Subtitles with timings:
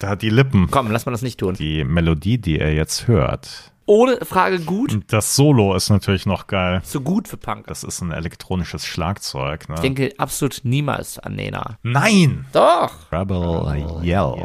[0.00, 0.68] Da hat die Lippen.
[0.70, 1.54] Komm, lass mal das nicht tun.
[1.54, 3.70] Die Melodie, die er jetzt hört.
[3.84, 4.98] Ohne Frage gut.
[5.08, 6.80] Das Solo ist natürlich noch geil.
[6.84, 7.66] So gut für Punk.
[7.66, 9.68] Das ist ein elektronisches Schlagzeug.
[9.68, 9.74] Ne?
[9.74, 11.76] Ich denke absolut niemals an Nena.
[11.82, 12.46] Nein!
[12.52, 13.12] Doch!
[13.12, 14.36] Rebel Yell.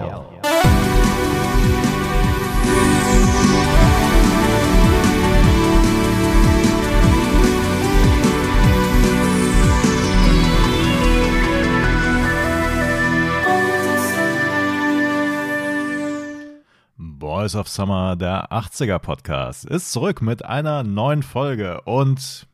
[17.36, 22.48] Boys of Summer, der 80er Podcast, ist zurück mit einer neuen Folge und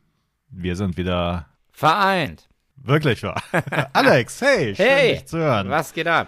[0.48, 2.48] wir sind wieder Vereint.
[2.74, 3.40] wirklich wahr.
[3.92, 5.70] Alex, hey, schön Hey, dich zu hören.
[5.70, 6.26] was geht ab?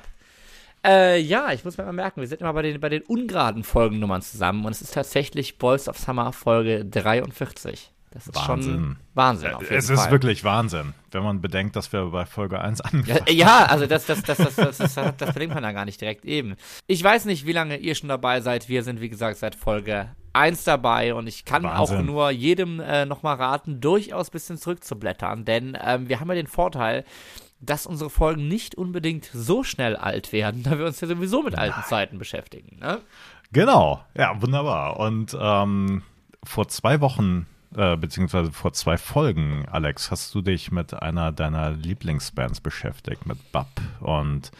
[0.86, 3.64] Äh, ja, ich muss mir mal merken, wir sind immer bei den, bei den ungeraden
[3.64, 7.92] Folgennummern zusammen und es ist tatsächlich Boys of Summer Folge 43.
[8.14, 8.96] Das ist schon Wahnsinn.
[9.14, 9.96] Wahnsinn auf jeden Es Fall.
[9.96, 13.22] ist wirklich Wahnsinn, wenn man bedenkt, dass wir bei Folge 1 Ja, anfangen.
[13.28, 16.24] ja, also das, das, das, das, das, das, das, das man ja gar nicht direkt
[16.24, 16.54] eben.
[16.86, 18.68] Ich weiß nicht, wie lange ihr schon dabei seid.
[18.68, 22.06] Wir sind, wie gesagt, seit Folge 1 dabei und ich kann auch Wahnsinn.
[22.06, 26.46] nur jedem äh, nochmal raten, durchaus ein bisschen zurückzublättern, denn ähm, wir haben ja den
[26.46, 27.04] Vorteil,
[27.60, 31.56] dass unsere Folgen nicht unbedingt so schnell alt werden, da wir uns ja sowieso mit
[31.56, 32.78] alten Zeiten beschäftigen.
[32.78, 33.00] Ne?
[33.52, 34.98] Genau, ja, wunderbar.
[35.00, 36.02] Und ähm,
[36.42, 41.70] vor zwei Wochen, äh, beziehungsweise vor zwei Folgen, Alex, hast du dich mit einer deiner
[41.70, 43.68] Lieblingsbands beschäftigt, mit Bab.
[44.00, 44.50] Und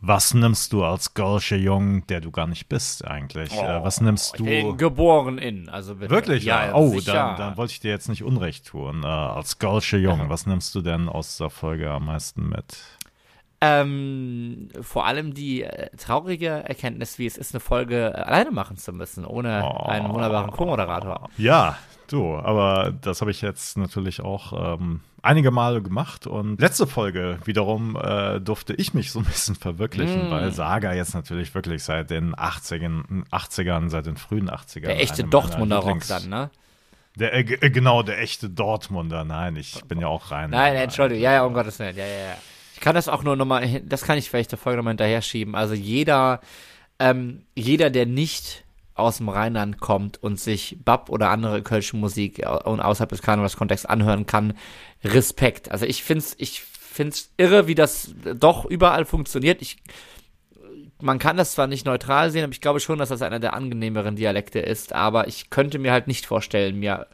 [0.00, 3.52] was nimmst du als Golsche Jung, der du gar nicht bist eigentlich?
[3.52, 4.76] äh, was nimmst du?
[4.76, 6.10] geboren in, also bitte.
[6.10, 6.42] Wirklich?
[6.44, 7.12] Ja, oh, sicher.
[7.12, 9.04] dann, dann wollte ich dir jetzt nicht Unrecht tun.
[9.04, 12.78] Äh, als Golsche Jung, was nimmst du denn aus der Folge am meisten mit?
[13.64, 18.92] Ähm, vor allem die äh, traurige Erkenntnis, wie es ist, eine Folge alleine machen zu
[18.92, 19.84] müssen, ohne Oh.
[19.86, 21.28] einen wunderbaren Co-Moderator.
[21.38, 21.76] Ja,
[22.08, 27.38] du, aber das habe ich jetzt natürlich auch ähm, einige Male gemacht und letzte Folge
[27.44, 30.30] wiederum äh, durfte ich mich so ein bisschen verwirklichen, Mm.
[30.30, 34.86] weil Saga jetzt natürlich wirklich seit den 80ern, 80ern seit den frühen 80ern.
[34.86, 36.50] Der echte Dortmunder Rock dann, ne?
[37.16, 39.24] Der, äh, äh, genau, der echte Dortmunder.
[39.24, 40.50] Nein, ich bin ja auch rein.
[40.50, 42.34] Nein, Entschuldigung, ja, ja, um Gottes Willen, ja, ja, ja.
[42.74, 45.54] Ich kann das auch nur nochmal, das kann ich vielleicht der Folge nochmal hinterher schieben.
[45.54, 46.40] Also jeder,
[46.98, 48.61] ähm, jeder, der nicht
[48.94, 53.22] aus dem Rheinland kommt und sich Bab oder andere kölsche Musik au- und außerhalb des
[53.22, 54.54] Karnevalskontexts anhören kann,
[55.02, 55.70] Respekt.
[55.70, 59.62] Also ich find's, ich find's irre, wie das doch überall funktioniert.
[59.62, 59.78] Ich,
[61.00, 63.54] man kann das zwar nicht neutral sehen, aber ich glaube schon, dass das einer der
[63.54, 67.06] angenehmeren Dialekte ist, aber ich könnte mir halt nicht vorstellen, mir,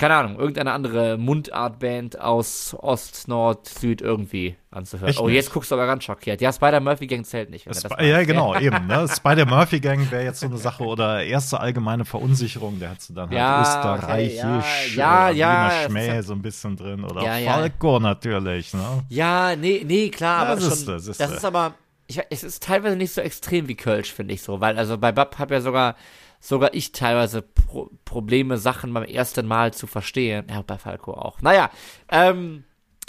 [0.00, 5.10] keine Ahnung, irgendeine andere Mundartband aus Ost, Nord, Süd irgendwie anzuhören.
[5.10, 5.34] Echt oh, nicht?
[5.34, 6.40] jetzt guckst du aber ganz schockiert.
[6.40, 7.66] Ja, Spider-Murphy Gang zählt nicht.
[7.66, 8.86] das Sp ja, meinst, genau, eben.
[8.86, 9.06] Ne?
[9.06, 13.38] Spider-Murphy-Gang wäre jetzt so eine Sache oder erste allgemeine Verunsicherung, der hat so dann halt
[13.38, 17.22] Ja, österreichisch, okay, ja, äh, ja, das ist Schmäh ja- so ein bisschen drin oder
[17.22, 17.52] Ja, ja.
[17.52, 19.04] Falco natürlich, ne?
[19.10, 21.24] Ja, nee, nee, klar, Ja, aber siehste, schon, siehste.
[21.24, 21.74] das ist aber,
[22.10, 25.12] ich, es ist teilweise nicht so extrem wie Kölsch, finde ich so, weil also bei
[25.12, 25.94] Bab habe ja sogar,
[26.40, 30.46] sogar ich teilweise Pro Probleme, Sachen beim ersten Mal zu verstehen.
[30.50, 31.40] Ja, bei Falco auch.
[31.40, 31.70] Naja,
[32.10, 32.64] ähm,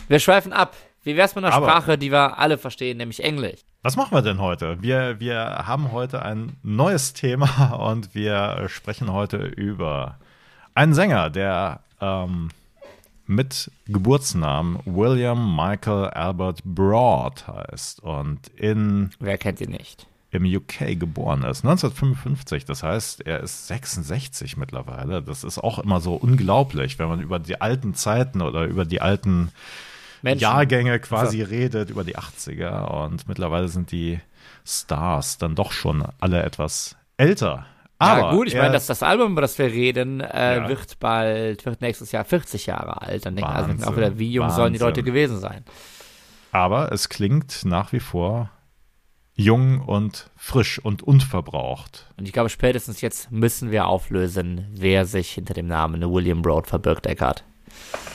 [0.07, 0.75] wir schweifen ab.
[1.03, 3.59] Wie wär's mit einer Aber- Sprache, die wir alle verstehen, nämlich Englisch?
[3.81, 4.77] Was machen wir denn heute?
[4.81, 10.19] Wir, wir haben heute ein neues Thema und wir sprechen heute über
[10.75, 12.49] einen Sänger, der ähm,
[13.25, 20.07] mit Geburtsnamen William Michael Albert Broad heißt und in, Wer kennt ihn nicht?
[20.31, 21.65] im UK geboren ist.
[21.65, 25.21] 1955, das heißt, er ist 66 mittlerweile.
[25.21, 29.01] Das ist auch immer so unglaublich, wenn man über die alten Zeiten oder über die
[29.01, 29.51] alten
[30.21, 30.41] Menschen.
[30.41, 34.19] Jahrgänge quasi redet über die 80er und mittlerweile sind die
[34.65, 37.65] Stars dann doch schon alle etwas älter.
[38.01, 40.69] Aber ja, gut, ich er- meine, dass das Album, über das wir reden, äh, Ja.
[40.69, 43.25] wird bald, wird nächstes Jahr 40 Jahre alt.
[43.25, 44.87] Dann denken also Wahnsinn, auch wieder, wie jung sollen die Wahnsinn.
[44.87, 45.63] Leute gewesen sein?
[46.53, 48.49] aber es klingt nach wie vor
[49.35, 52.07] jung und frisch und unverbraucht.
[52.17, 56.67] Und ich glaube, spätestens jetzt müssen wir auflösen, wer sich hinter dem Namen William Broad
[56.67, 57.45] verbirgt, Eckart.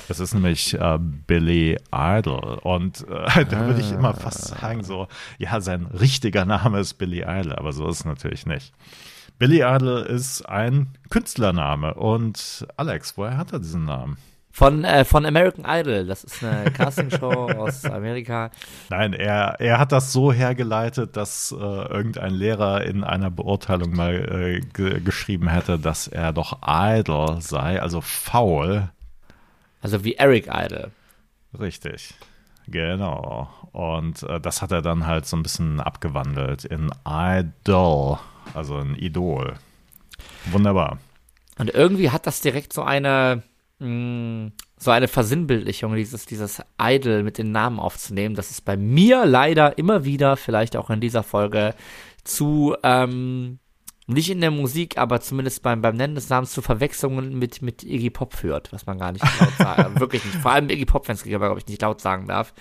[0.08, 2.58] Das ist nämlich äh, Billy Idol.
[2.62, 4.58] Und äh, da würde ich immer fast Ah.
[4.60, 5.08] sagen, so,
[5.38, 8.74] ja, sein richtiger Name ist Billy Idol, aber so ist es natürlich nicht.
[9.38, 11.94] Billy Idol ist ein Künstlername.
[11.94, 14.16] Und Alex, woher hat er diesen Namen?
[14.50, 18.50] Von, äh, von American Idol, das ist eine Castingshow aus Amerika.
[18.88, 24.14] Nein, er, er hat das so hergeleitet, dass äh, irgendein Lehrer in einer Beurteilung mal
[24.14, 28.88] äh, ge geschrieben hätte, dass er doch idle sei, also faul.
[29.82, 30.90] Also wie Eric Idol.
[31.60, 32.14] Richtig.
[32.66, 33.50] Genau.
[33.72, 38.18] Und äh, das hat er dann halt so ein bisschen abgewandelt in Idol,
[38.56, 39.54] also ein Idol.
[40.50, 40.98] Wunderbar.
[41.58, 43.42] Und irgendwie hat das direkt so eine,
[43.78, 48.34] mh, so eine Versinnbildlichung, dieses, dieses Idol mit den Namen aufzunehmen.
[48.34, 51.74] Das ist bei mir leider immer wieder, vielleicht auch in dieser Folge,
[52.24, 53.58] zu, ähm,
[54.08, 57.82] nicht in der Musik, aber zumindest beim, beim Nennen des Namens zu Verwechslungen mit, mit
[57.82, 60.36] Iggy Pop führt, was man gar nicht laut sagen, wirklich nicht.
[60.36, 62.54] Vor allem Iggy Pop-Fans, aber glaube ich nicht laut sagen darf.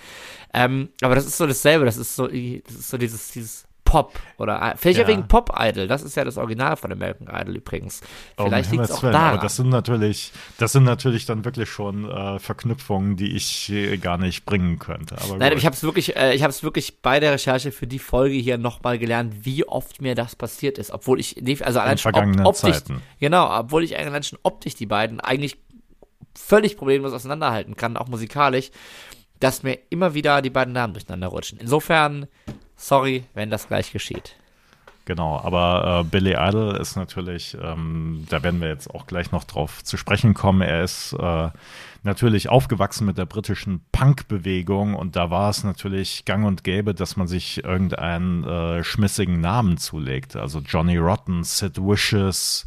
[0.52, 4.18] Ähm, aber das ist so dasselbe, das ist so, das ist so dieses, dieses Pop
[4.36, 5.06] oder äh, vielleicht ja.
[5.06, 5.86] wegen Pop Idol.
[5.86, 8.02] Das ist ja das Original von American Idol übrigens.
[8.36, 9.34] Vielleicht liegt es auch daran.
[9.34, 13.96] Aber das sind natürlich, das sind natürlich dann wirklich schon äh, Verknüpfungen, die ich äh,
[13.96, 15.16] gar nicht bringen könnte.
[15.22, 15.58] Aber Nein, gut.
[15.58, 18.34] ich habe es wirklich, äh, ich habe es wirklich bei der Recherche für die Folge
[18.34, 22.46] hier nochmal gelernt, wie oft mir das passiert ist, obwohl ich also allein schon op
[22.46, 23.00] optisch, Zeiten.
[23.20, 25.56] genau, obwohl ich allein schon optisch die beiden eigentlich
[26.34, 28.70] völlig problemlos auseinanderhalten kann, auch musikalisch,
[29.40, 31.58] dass mir immer wieder die beiden Namen durcheinander rutschen.
[31.58, 32.26] Insofern
[32.76, 34.36] Sorry, wenn das gleich geschieht.
[35.06, 39.44] Genau, aber äh, Billy Idol ist natürlich, ähm, da werden wir jetzt auch gleich noch
[39.44, 40.62] drauf zu sprechen kommen.
[40.62, 41.48] Er ist äh,
[42.02, 47.16] natürlich aufgewachsen mit der britischen Punk-Bewegung und da war es natürlich gang und gäbe, dass
[47.16, 50.34] man sich irgendeinen äh, schmissigen Namen zulegt.
[50.34, 52.66] Also Johnny Rotten, Sid Vicious,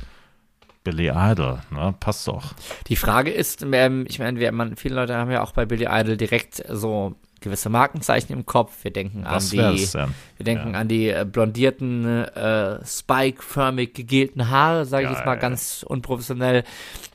[0.85, 1.93] Billy Idol, ne?
[1.99, 2.53] Passt doch.
[2.87, 5.87] Die Frage ist, ähm, ich meine, wir, man, viele Leute haben ja auch bei Billy
[5.89, 8.83] Idol direkt so gewisse Markenzeichen im Kopf.
[8.83, 10.79] Wir denken Was an die, wir denken ja.
[10.79, 15.39] an die äh, blondierten, äh, spike-förmig gegelten Haare, sage ich ja, jetzt mal ja.
[15.39, 16.63] ganz unprofessionell.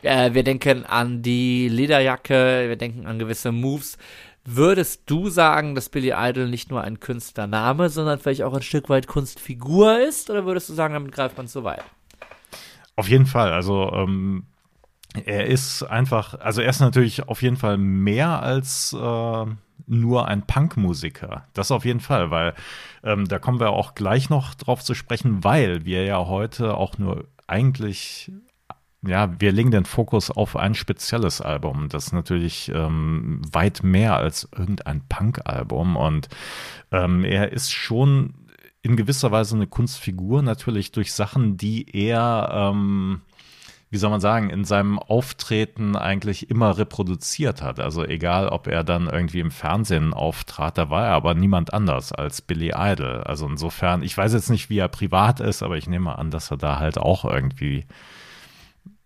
[0.03, 3.99] Äh, wir denken an die Lederjacke, wir denken an gewisse Moves.
[4.47, 8.91] Würdest du sagen, dass Billy Idol nicht nur ein Künstlername, sondern vielleicht auch ein Stück
[8.91, 10.29] weit Kunstfigur ist?
[10.29, 11.83] Oder würdest du sagen, damit greift man zu weit?
[12.95, 13.53] Auf jeden Fall.
[13.53, 14.45] Also ähm,
[15.25, 19.47] er ist einfach, also er ist natürlich auf jeden Fall mehr als äh,
[19.87, 21.47] nur ein Punkmusiker.
[21.53, 22.55] Das auf jeden Fall, weil
[23.03, 26.99] ähm, da kommen wir auch gleich noch drauf zu sprechen, weil wir ja heute auch
[26.99, 28.33] nur eigentlich
[29.07, 31.89] ja, wir legen den Fokus auf ein spezielles Album.
[31.89, 35.97] Das ist natürlich ähm, weit mehr als irgendein Punk-Album.
[35.97, 36.29] Und
[36.91, 38.35] ähm, er ist schon
[38.83, 43.23] in gewisser Weise eine Kunstfigur, natürlich durch Sachen, die er ähm,
[43.95, 47.79] wie soll man sagen, in seinem Auftreten eigentlich immer reproduziert hat.
[47.79, 52.13] Also egal, ob er dann irgendwie im Fernsehen auftrat, da war er aber niemand anders
[52.13, 53.23] als Billy Idol.
[53.23, 56.51] Also insofern, ich weiß jetzt nicht, wie er privat ist, aber ich nehme an, dass
[56.51, 57.87] er da halt auch irgendwie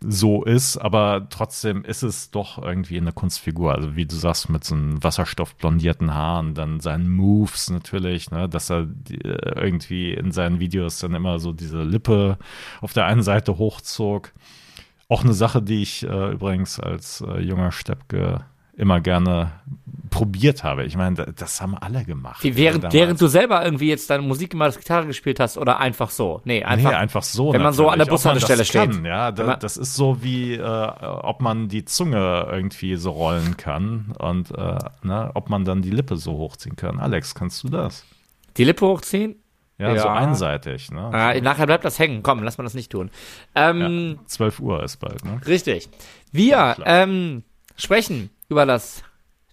[0.01, 3.75] so ist, aber trotzdem ist es doch irgendwie eine Kunstfigur.
[3.75, 8.71] Also wie du sagst, mit so einem wasserstoffblondierten Haaren, dann seinen Moves natürlich, ne, dass
[8.71, 8.87] er
[9.55, 12.39] irgendwie in seinen Videos dann immer so diese Lippe
[12.81, 14.33] auf der einen Seite hochzog.
[15.09, 18.45] Auch eine Sache, die ich äh, übrigens als äh, junger Steppke
[18.77, 19.53] immer gerne
[20.11, 20.85] probiert habe.
[20.85, 22.43] Ich meine, das haben alle gemacht.
[22.45, 25.81] Wie, während, während du selber irgendwie jetzt deine Musik immer als Gitarre gespielt hast oder
[25.81, 26.41] einfach so?
[26.45, 27.53] Nee, einfach, nee, einfach so.
[27.53, 28.93] Wenn man so an der Bushaltestelle steht.
[28.93, 33.57] Kann, ja, da, das ist so wie, äh, ob man die Zunge irgendwie so rollen
[33.57, 37.01] kann und äh, ne, ob man dann die Lippe so hochziehen kann.
[37.01, 38.05] Alex, kannst du das?
[38.57, 39.37] Die Lippe hochziehen?
[39.79, 40.91] Ja, ja, so einseitig.
[40.91, 41.11] Ne?
[41.15, 42.23] Äh, nachher bleibt das hängen.
[42.23, 43.11] Komm, lass mal das nicht tun.
[43.55, 45.41] Ähm, ja, 12 Uhr ist bald, ne?
[45.47, 45.89] Richtig.
[46.33, 47.45] Wir ja, ähm,
[47.77, 49.05] sprechen über das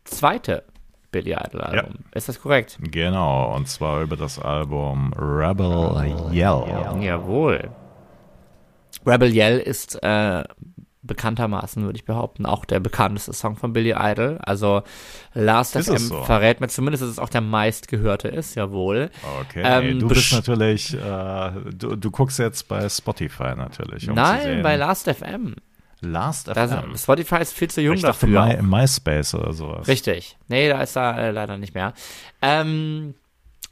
[0.04, 0.64] zweite
[1.12, 1.94] Billy Idol Album.
[1.94, 2.18] Ja.
[2.18, 2.78] Ist das korrekt?
[2.82, 7.02] Genau, und zwar über das Album Rebel Yell.
[7.02, 7.70] Jawohl.
[9.06, 10.44] Rebel Yell ist äh,
[11.06, 14.40] bekanntermaßen, würde ich behaupten, auch der bekannteste Song von Billy Idol.
[14.42, 14.84] Also
[15.34, 16.24] Last ist FM so?
[16.24, 19.10] verrät mir zumindest, dass es auch der meistgehörte ist, jawohl.
[19.42, 24.10] Okay, ähm, du bist natürlich, äh, du, du guckst jetzt bei Spotify natürlich.
[24.10, 25.56] Um Nein, bei Last FM.
[26.02, 26.96] Last FM.
[26.98, 28.62] Spotify ist viel zu jung ich dachte dafür.
[28.62, 29.88] My, MySpace oder sowas.
[29.88, 30.38] Richtig.
[30.48, 31.94] Nee, da ist er äh, leider nicht mehr.
[32.42, 33.16] Ähm,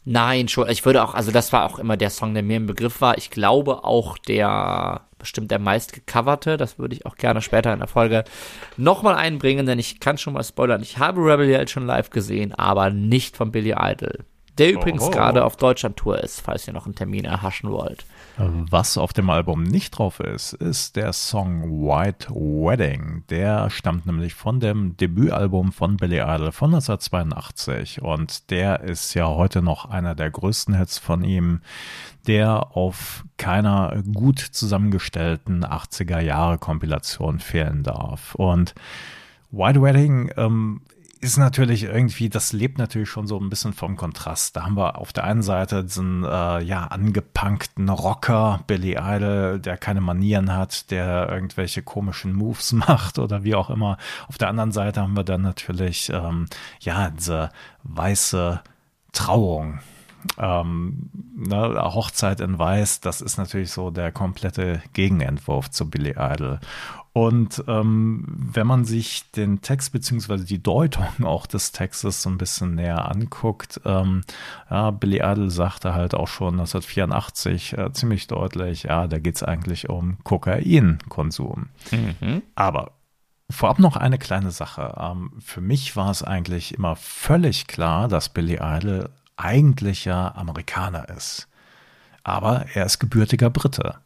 [0.06, 2.68] nein, schon, ich würde auch, also das war auch immer der Song, der mir im
[2.68, 3.18] Begriff war.
[3.18, 6.58] Ich glaube auch der bestimmt der meist gecoverte.
[6.58, 8.26] Das würde ich auch gerne später in der Folge
[8.76, 10.82] nochmal einbringen, denn ich kann schon mal spoilern.
[10.82, 14.26] Ich habe Rebel Yell schon live gesehen, aber nicht von Billy Idol.
[14.58, 18.06] Der übrigens gerade auf Deutschland-Tour ist, falls ihr noch einen Termin erhaschen wollt.
[18.38, 23.24] Was auf dem Album nicht drauf ist, ist der Song White Wedding.
[23.30, 29.28] Der stammt nämlich von dem Debütalbum von Billy Idol von 1982 und der ist ja
[29.28, 31.62] heute noch einer der größten Hits von ihm,
[32.26, 38.34] der auf keiner gut zusammengestellten 80er Jahre Kompilation fehlen darf.
[38.36, 38.74] Und
[39.52, 40.82] White Wedding ähm,
[41.24, 44.56] ist natürlich irgendwie, das lebt natürlich schon so ein bisschen vom Kontrast.
[44.56, 49.78] Da haben wir auf der einen Seite diesen äh, ja angepunkten Rocker Billy Idol, der
[49.78, 53.98] keine Manieren hat, der irgendwelche komischen Moves macht oder wie auch immer.
[54.28, 56.48] Auf der anderen Seite haben wir dann natürlich ähm,
[56.82, 57.50] ja diese
[57.84, 58.62] weiße
[59.14, 59.80] Trauung
[60.38, 66.60] ähm, ne, Hochzeit in Weiß, das ist natürlich so der komplette Gegenentwurf zu Billy Idol.
[67.14, 72.40] Und ähm, wenn man sich den Text beziehungsweise die Deutung auch des Textes so ein
[72.40, 74.24] bisschen näher anguckt, ähm,
[74.70, 79.44] ja, Billy Idol sagte halt auch schon 1984 äh, ziemlich deutlich, ja, da geht es
[79.44, 81.70] eigentlich um Kokainkonsum.
[81.92, 82.42] Mhm.
[82.56, 82.94] Aber
[83.50, 84.96] Vorab noch eine kleine Sache.
[85.00, 91.10] Ähm, für mich war es eigentlich immer völlig klar, dass Billy Idol eigentlich ja Amerikaner
[91.10, 91.48] ist.
[92.24, 93.98] Aber er ist gebürtiger Brite.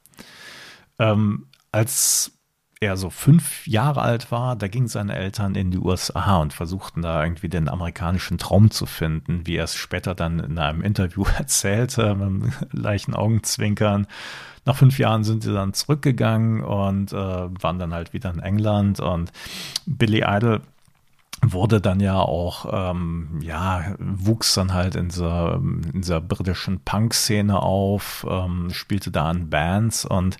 [1.00, 2.37] Ähm, als
[2.79, 7.01] er so fünf Jahre alt war, da gingen seine Eltern in die USA und versuchten
[7.01, 11.25] da irgendwie den amerikanischen Traum zu finden, wie er es später dann in einem Interview
[11.38, 14.07] erzählte, mit einem leichten Augenzwinkern.
[14.65, 19.00] Nach fünf Jahren sind sie dann zurückgegangen und äh, waren dann halt wieder in England
[19.00, 19.31] und
[19.86, 20.62] Billy Idol
[21.41, 27.62] wurde dann ja auch, ähm, ja, wuchs dann halt in dieser, in dieser britischen Punk-Szene
[27.62, 30.38] auf, ähm, spielte da in Bands und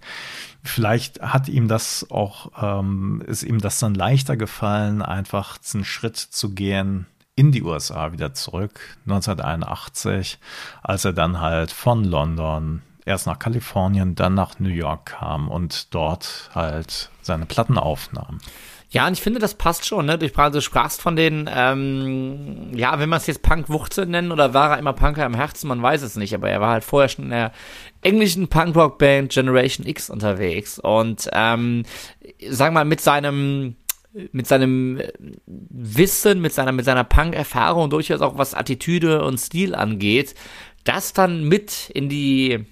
[0.64, 6.18] vielleicht hat ihm das auch, ähm, ist ihm das dann leichter gefallen, einfach einen Schritt
[6.18, 10.40] zu gehen in die USA wieder zurück, 1981,
[10.82, 15.94] als er dann halt von London erst nach Kalifornien, dann nach New York kam und
[15.94, 18.40] dort halt seine Platten aufnahm.
[18.90, 20.18] Ja, und ich finde, das passt schon, ne?
[20.18, 24.80] Du, sprachst von den, ähm, ja, wenn man es jetzt Punk-Wuchtel nennen oder war er
[24.80, 27.32] immer Punker im Herzen, man weiß es nicht, aber er war halt vorher schon in
[27.32, 27.52] der
[28.02, 31.84] englischen Punk-Rock-Band Generation X unterwegs und, ähm,
[32.50, 33.76] sag mal, mit seinem,
[34.32, 35.02] mit seinem
[35.46, 40.34] Wissen, mit seiner, mit seiner Punk-Erfahrung durchaus auch was Attitüde und Stil angeht,
[40.86, 42.66] das dann mit in die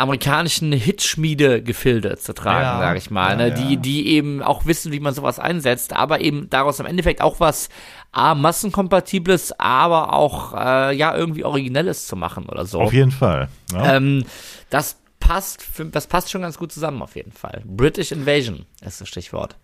[0.00, 3.54] amerikanischen Hitschmiede-Gefilde zu tragen, ja, sage ich mal, ja, ne?
[3.54, 7.40] die, die eben auch wissen, wie man sowas einsetzt, aber eben daraus im Endeffekt auch
[7.40, 7.68] was
[8.12, 12.80] A, massenkompatibles, aber auch äh, ja irgendwie originelles zu machen oder so.
[12.80, 13.48] Auf jeden Fall.
[13.72, 13.96] Ja.
[13.96, 14.24] Ähm,
[14.68, 17.62] das passt, das passt schon ganz gut zusammen auf jeden Fall.
[17.64, 19.56] British Invasion ist das Stichwort.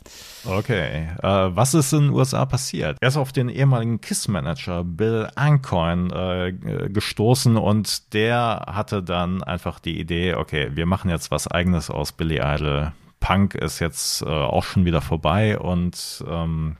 [0.44, 1.08] Okay.
[1.22, 2.98] Äh, was ist in den USA passiert?
[3.00, 6.52] Er ist auf den ehemaligen KISS-Manager Bill Ancoin äh,
[6.88, 12.12] gestoßen und der hatte dann einfach die Idee, okay, wir machen jetzt was eigenes aus
[12.12, 12.92] Billy Idol.
[13.18, 16.76] Punk ist jetzt äh, auch schon wieder vorbei und ähm,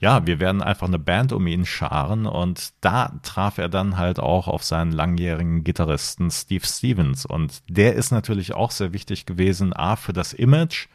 [0.00, 4.20] ja, wir werden einfach eine Band um ihn scharen und da traf er dann halt
[4.20, 9.72] auch auf seinen langjährigen Gitarristen Steve Stevens und der ist natürlich auch sehr wichtig gewesen,
[9.74, 10.88] a für das Image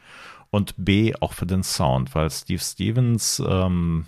[0.50, 4.06] und b auch für den Sound, weil Steve Stevens ähm,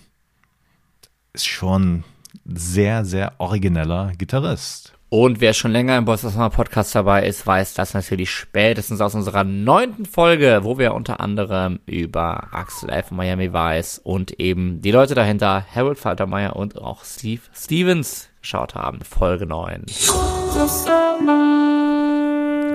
[1.33, 2.05] ist schon
[2.45, 4.95] sehr, sehr origineller Gitarrist.
[5.15, 9.15] Und wer schon länger im Boss of Podcast dabei ist, weiß das natürlich spätestens aus
[9.15, 13.11] unserer neunten Folge, wo wir unter anderem über Axel F.
[13.11, 19.01] Miami Vice und eben die Leute dahinter, Harold Faltermeier und auch Steve Stevens geschaut haben.
[19.03, 19.85] Folge 9.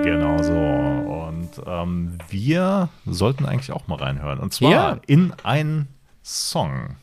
[0.04, 0.52] Genau so.
[0.52, 4.38] Und ähm, wir sollten eigentlich auch mal reinhören.
[4.38, 5.00] Und zwar ja.
[5.08, 5.88] in einen
[6.22, 6.94] Song.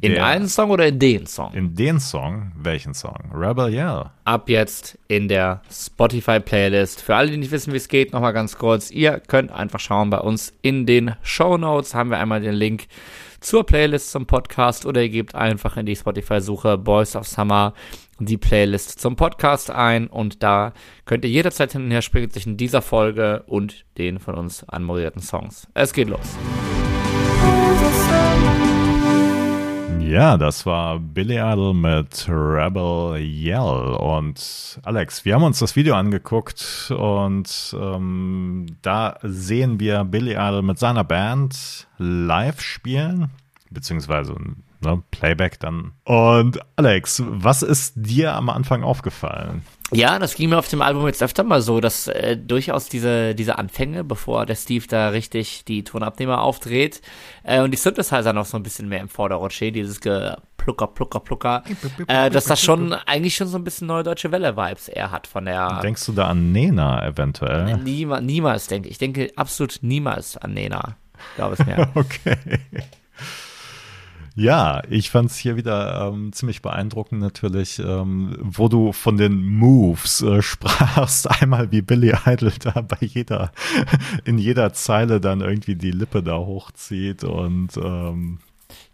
[0.00, 1.52] In einen Song oder in den Song?
[1.54, 2.52] In den Song.
[2.56, 3.30] Welchen Song?
[3.32, 4.10] Rebel Yell.
[4.24, 7.00] Ab jetzt in der Spotify-Playlist.
[7.00, 8.90] Für alle, die nicht wissen, wie es geht, nochmal ganz kurz.
[8.90, 11.94] Ihr könnt einfach schauen bei uns in den Show Notes.
[11.94, 12.86] Haben wir einmal den Link
[13.40, 17.74] zur Playlist zum Podcast oder ihr gebt einfach in die Spotify-Suche Boys of Summer
[18.18, 20.72] die Playlist zum Podcast ein und da
[21.04, 25.20] könnt ihr jederzeit hin und her springen zwischen dieser Folge und den von uns anmoderierten
[25.20, 25.68] Songs.
[25.74, 26.36] Es geht los.
[30.06, 33.96] Ja, das war Billy Idol mit Rebel Yell.
[33.96, 40.62] Und Alex, wir haben uns das Video angeguckt und ähm, da sehen wir Billy Idol
[40.62, 43.30] mit seiner Band live spielen,
[43.70, 44.36] beziehungsweise
[44.80, 45.90] ne, Playback dann.
[46.04, 49.64] Und Alex, was ist dir am Anfang aufgefallen?
[49.92, 53.36] Ja, das ging mir auf dem Album jetzt öfter mal so, dass äh, durchaus diese,
[53.36, 57.00] diese Anfänge, bevor der Steve da richtig die Tonabnehmer aufdreht
[57.44, 61.20] äh, und die Synthesizer noch so ein bisschen mehr im Vordergrund stehen, dieses Plucker, Plucker,
[61.20, 61.62] Plucker,
[62.08, 65.44] äh, dass das schon eigentlich schon so ein bisschen neue deutsche Welle-Vibes eher hat von
[65.44, 65.80] der.
[65.80, 67.76] Denkst du da an Nena eventuell?
[67.76, 68.92] Niemals, niemals denke ich.
[68.92, 70.96] Ich denke absolut niemals an Nena.
[71.36, 71.88] Glaube es mir.
[71.94, 72.36] okay.
[74.38, 79.42] Ja, ich fand es hier wieder ähm, ziemlich beeindruckend natürlich, ähm, wo du von den
[79.42, 81.30] Moves äh, sprachst.
[81.40, 83.50] Einmal wie Billy Idol da bei jeder,
[84.24, 88.38] in jeder Zeile dann irgendwie die Lippe da hochzieht und ähm,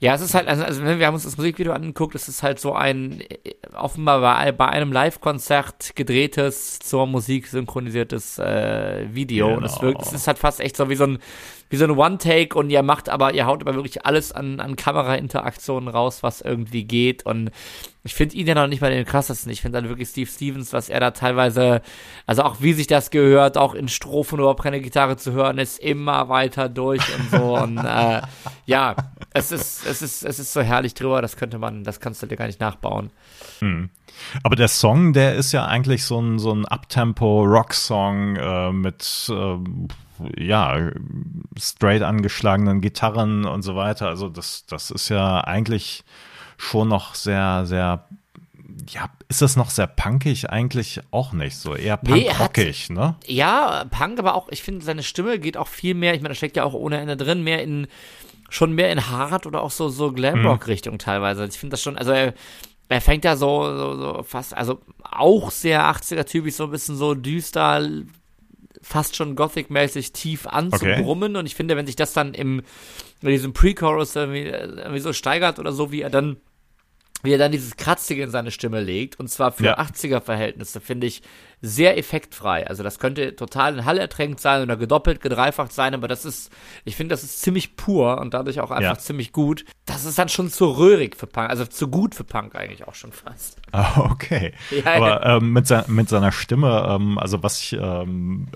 [0.01, 2.59] ja, es ist halt, also, also wir haben uns das Musikvideo angeguckt, es ist halt
[2.59, 9.47] so ein äh, offenbar bei, bei einem Live-Konzert gedrehtes, zur Musik synchronisiertes äh, Video.
[9.47, 9.59] Genau.
[9.59, 11.19] Und es wirkt, es ist halt fast echt so wie so ein,
[11.73, 14.77] wie so ein One-Take und ihr macht aber, ihr haut aber wirklich alles an, an
[14.77, 17.25] Kamera-Interaktionen raus, was irgendwie geht.
[17.25, 17.51] Und
[18.05, 19.51] ich finde ihn ja noch nicht mal den krassesten.
[19.51, 21.81] Ich finde dann wirklich Steve Stevens, was er da teilweise,
[22.27, 25.79] also auch wie sich das gehört, auch in Strophen überhaupt keine Gitarre zu hören, ist
[25.79, 27.57] immer weiter durch und so.
[27.63, 28.21] und äh,
[28.67, 28.95] ja,
[29.33, 32.27] es ist, es ist, es ist so herrlich drüber, das könnte man, das kannst du
[32.27, 33.09] dir gar nicht nachbauen.
[33.61, 33.89] Hm.
[34.43, 39.57] Aber der Song, der ist ja eigentlich so ein, so ein Uptempo-Rock-Song äh, mit äh,
[40.37, 40.91] ja,
[41.59, 44.09] straight angeschlagenen Gitarren und so weiter.
[44.09, 46.05] Also das, das ist ja eigentlich
[46.57, 48.07] schon noch sehr, sehr,
[48.89, 50.51] ja, ist das noch sehr punkig?
[50.51, 53.17] Eigentlich auch nicht so, eher punkrockig, nee, ne?
[53.27, 56.35] Ja, Punk, aber auch, ich finde, seine Stimme geht auch viel mehr, ich meine, da
[56.35, 57.87] steckt ja auch ohne Ende drin, mehr in,
[58.49, 60.99] schon mehr in Hard oder auch so, so Glamrock-Richtung mhm.
[60.99, 61.45] teilweise.
[61.47, 62.35] Ich finde das schon, also er,
[62.89, 67.15] er fängt ja so, so, so fast, also auch sehr 80er-typisch, so ein bisschen so
[67.15, 67.89] düster,
[68.83, 70.97] fast schon Gothic-mäßig tief an okay.
[70.97, 71.37] zu brummen.
[71.37, 72.63] Und ich finde, wenn sich das dann im,
[73.21, 76.37] in diesem Pre-Chorus irgendwie, irgendwie so steigert oder so, wie er dann
[77.23, 79.19] wie er dann dieses Kratzige in seine Stimme legt.
[79.21, 79.79] Und zwar für ja.
[79.79, 81.23] 80er-Verhältnisse, finde ich,
[81.65, 82.67] sehr effektfrei.
[82.67, 86.53] Also das könnte total in Hall ertränkt sein oder gedoppelt, gedreifacht sein, aber das ist,
[86.85, 88.99] ich finde, das ist ziemlich pur und dadurch auch einfach ja.
[88.99, 89.65] ziemlich gut.
[89.87, 92.95] Das ist dann schon zu röhrig für Punk, also zu gut für Punk eigentlich auch
[92.95, 93.61] schon fast.
[93.71, 94.53] Ah, okay.
[94.73, 95.27] Ja, aber.
[95.27, 98.49] Ähm, mit, se mit, seiner Stimme, ähm, also was ich ähm,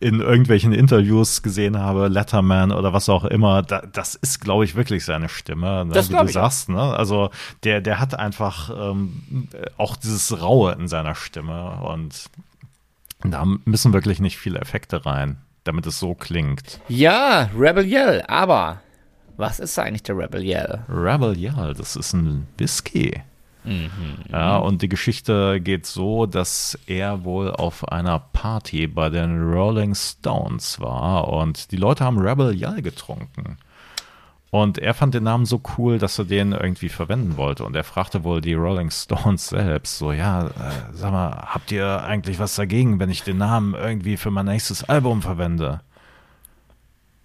[0.00, 4.74] in irgendwelchen Interviews gesehen habe, Letterman oder was auch immer, da, das ist, glaube ich,
[4.74, 6.70] wirklich seine Stimme, ne, das wie du sagst.
[6.70, 6.80] Ne?
[6.80, 7.30] Also
[7.62, 12.30] der, der hat einfach ähm, auch dieses Raue in seiner Stimme und
[13.24, 16.80] da müssen wirklich nicht viele Effekte rein, damit es so klingt.
[16.88, 18.80] Ja, Rebel Yell, aber
[19.36, 20.80] was ist eigentlich der Rebel Yell?
[20.88, 23.22] Rebel Yell, das ist ein Whisky.
[23.64, 24.18] Mhm.
[24.30, 29.94] Ja, und die Geschichte geht so, dass er wohl auf einer Party bei den Rolling
[29.94, 33.58] Stones war und die Leute haben Rebel Yell getrunken.
[34.50, 37.64] Und er fand den Namen so cool, dass er den irgendwie verwenden wollte.
[37.64, 40.50] Und er fragte wohl die Rolling Stones selbst so, ja, äh,
[40.92, 44.82] sag mal, habt ihr eigentlich was dagegen, wenn ich den Namen irgendwie für mein nächstes
[44.84, 45.80] Album verwende?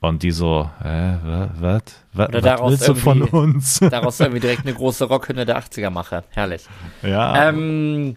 [0.02, 1.16] Und die so, äh,
[1.60, 1.82] was?
[2.14, 3.80] Was willst du von uns?
[3.80, 6.24] daraus irgendwie direkt eine große Rockhünde der 80er mache.
[6.30, 6.68] Herrlich.
[7.02, 7.50] Ja.
[7.50, 8.16] Ähm,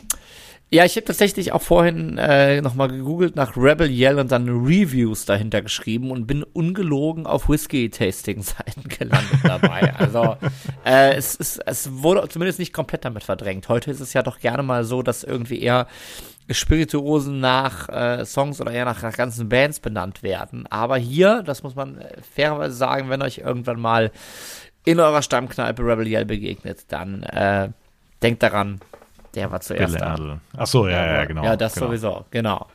[0.70, 5.24] ja, ich habe tatsächlich auch vorhin äh, nochmal gegoogelt nach Rebel Yell und dann Reviews
[5.24, 9.94] dahinter geschrieben und bin ungelogen auf Whisky-Tasting-Seiten gelandet dabei.
[9.96, 10.36] also
[10.84, 13.68] äh, es, ist, es wurde zumindest nicht komplett damit verdrängt.
[13.70, 15.86] Heute ist es ja doch gerne mal so, dass irgendwie eher
[16.50, 20.66] Spirituosen nach äh, Songs oder eher nach, nach ganzen Bands benannt werden.
[20.66, 24.10] Aber hier, das muss man äh, fairerweise sagen, wenn euch irgendwann mal
[24.84, 27.70] in eurer Stammkneipe Rebel Yell begegnet, dann äh,
[28.22, 28.80] denkt daran,
[29.34, 30.40] der war zuerst Bill da.
[30.56, 31.44] Ach so, ja, ja, genau.
[31.44, 31.86] Ja, das genau.
[31.86, 32.66] sowieso, genau.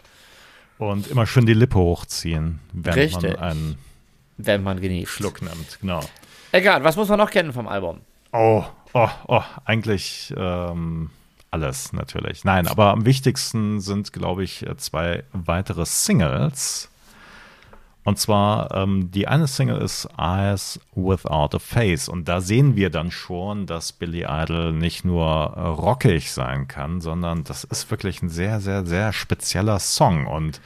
[0.77, 3.33] Und immer schön die Lippe hochziehen, wenn Richtig.
[3.33, 3.77] man einen
[4.37, 5.11] wenn man genießt.
[5.11, 6.01] Schluck nimmt, genau.
[6.51, 8.01] Egal, was muss man noch kennen vom Album?
[8.31, 8.63] Oh,
[8.93, 11.09] oh, oh, eigentlich ähm,
[11.51, 12.43] alles natürlich.
[12.43, 16.89] Nein, aber am wichtigsten sind, glaube ich, zwei weitere Singles.
[18.03, 22.09] Und zwar, ähm, die eine Single ist Eyes Without a Face.
[22.09, 26.99] Und da sehen wir dann schon, dass Billy Idol nicht nur äh, rockig sein kann,
[26.99, 30.27] sondern das ist wirklich ein sehr, sehr, sehr spezieller Song.
[30.27, 30.59] Und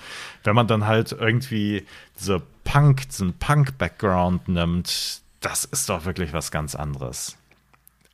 [0.43, 1.85] wenn man dann halt irgendwie
[2.19, 7.37] diese Punk, diesen Punk-Background nimmt, das ist doch wirklich was ganz anderes.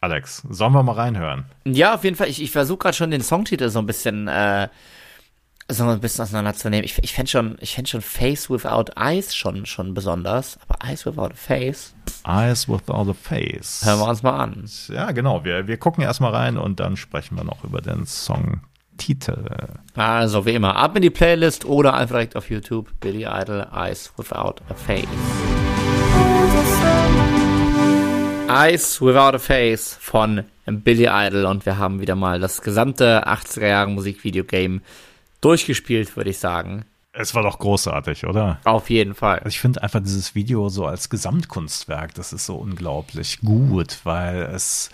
[0.01, 1.45] Alex, sollen wir mal reinhören?
[1.63, 2.27] Ja, auf jeden Fall.
[2.27, 4.67] Ich, ich versuche gerade schon den Songtitel so ein bisschen äh,
[5.69, 6.83] so ein bisschen auseinanderzunehmen.
[6.83, 11.05] Ich, ich fände schon, ich fände schon Face Without Eyes schon, schon besonders, aber Eyes
[11.05, 11.93] Without a Face.
[12.27, 13.81] Eyes Without a Face.
[13.85, 14.69] Hören wir uns mal an.
[14.89, 15.43] Ja, genau.
[15.43, 19.45] Wir, wir gucken erstmal rein und dann sprechen wir noch über den Songtitel.
[19.95, 22.89] Also, wie immer, ab in die Playlist oder einfach direkt auf YouTube.
[22.99, 25.07] Billy Idol, Eyes Without a Face.
[28.49, 33.67] Eyes Without a Face von Billy Idol und wir haben wieder mal das gesamte 80er
[33.67, 34.81] Jahre Musikvideo-Game
[35.43, 36.85] durchgespielt, würde ich sagen.
[37.15, 38.59] Es war doch großartig, oder?
[38.63, 39.37] Auf jeden Fall.
[39.37, 44.41] Also ich finde einfach dieses Video so als Gesamtkunstwerk, das ist so unglaublich gut, weil
[44.41, 44.89] es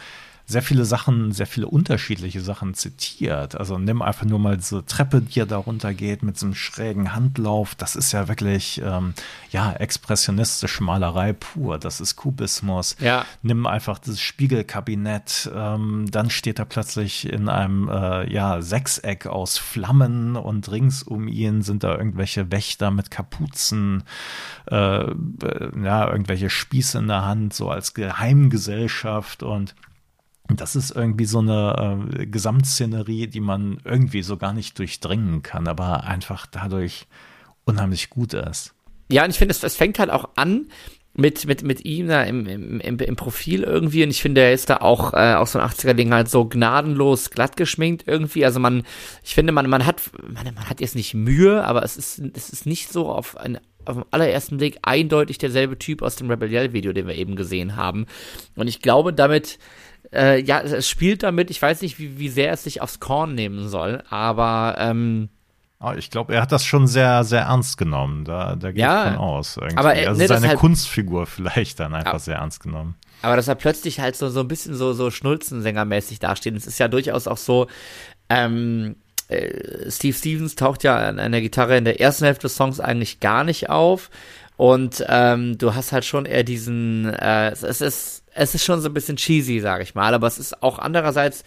[0.50, 3.56] sehr viele Sachen, sehr viele unterschiedliche Sachen zitiert.
[3.56, 7.14] Also nimm einfach nur mal diese Treppe, die ja da runtergeht mit so einem schrägen
[7.14, 7.76] Handlauf.
[7.76, 9.14] Das ist ja wirklich, ähm,
[9.52, 11.78] ja, expressionistische Malerei pur.
[11.78, 12.96] Das ist Kubismus.
[13.00, 13.26] Ja.
[13.44, 15.52] Nimm einfach das Spiegelkabinett.
[15.54, 21.28] Ähm, dann steht er plötzlich in einem, äh, ja, Sechseck aus Flammen und rings um
[21.28, 24.02] ihn sind da irgendwelche Wächter mit Kapuzen,
[24.66, 29.76] äh, ja, irgendwelche Spieße in der Hand, so als Geheimgesellschaft und
[30.50, 35.68] das ist irgendwie so eine äh, Gesamtszenerie, die man irgendwie so gar nicht durchdringen kann,
[35.68, 37.08] aber einfach dadurch
[37.66, 38.74] unheimlich gut ist.
[39.12, 40.68] Ja, und ich finde, es, es fängt halt auch an
[41.14, 44.54] mit, mit, mit ihm da im, im, im, im Profil irgendwie und ich finde, er
[44.54, 48.46] ist da auch äh, aus so ein 80er-Ding halt so gnadenlos glatt geschminkt irgendwie.
[48.46, 48.84] Also man,
[49.24, 52.50] ich finde, man, man hat, man, man hat jetzt nicht Mühe, aber es ist, es
[52.50, 56.94] ist nicht so auf ein auf den allerersten Blick eindeutig derselbe Typ aus dem Rebellion-Video,
[56.94, 58.06] den wir eben gesehen haben.
[58.56, 59.58] Und ich glaube, damit,
[60.14, 63.36] äh, ja, es spielt damit, ich weiß nicht, wie, wie sehr es sich aufs Korn
[63.36, 65.30] nehmen soll, aber ähm,
[65.82, 68.26] Oh, ich glaube, er hat das schon sehr, sehr ernst genommen.
[68.26, 69.56] Da, da geht Ja, von aus.
[69.56, 69.78] Irgendwie.
[69.78, 72.20] aber er- also ne, seine halt- Kunstfigur vielleicht dann einfach Ja.
[72.20, 72.96] sehr ernst genommen.
[73.22, 76.54] Aber dass er plötzlich halt so, so ein bisschen so, so Schnulzensängermäßig dasteht.
[76.58, 77.68] Es ist ja durchaus auch so,
[78.30, 78.98] ähm,
[79.30, 82.82] äh, Steve Stevens taucht ja an, an der Gitarre in der ersten Hälfte des Songs
[82.82, 84.10] eigentlich gar nicht auf.
[84.60, 88.90] Und ähm, du hast halt schon eher diesen, äh, es, ist, es ist schon so
[88.90, 91.46] ein bisschen cheesy, sag ich mal, aber es ist auch andererseits,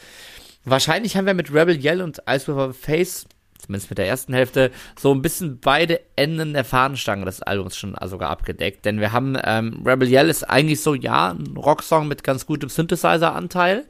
[0.64, 3.26] wahrscheinlich haben wir mit Rebel Yell und Ice a Face,
[3.58, 7.94] zumindest mit der ersten Hälfte, so ein bisschen beide Enden der Fahnenstange des Albums schon
[8.06, 8.86] sogar abgedeckt.
[8.86, 12.70] Denn wir haben, ähm, Rebel Yell ist eigentlich so, ja, ein Rocksong mit ganz gutem
[12.70, 13.84] Synthesizer-Anteil.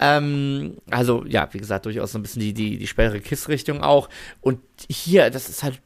[0.00, 4.08] Ähm, also, ja, wie gesagt, durchaus so ein bisschen die, die, die spätere Kiss-Richtung auch.
[4.40, 5.80] Und hier, das ist halt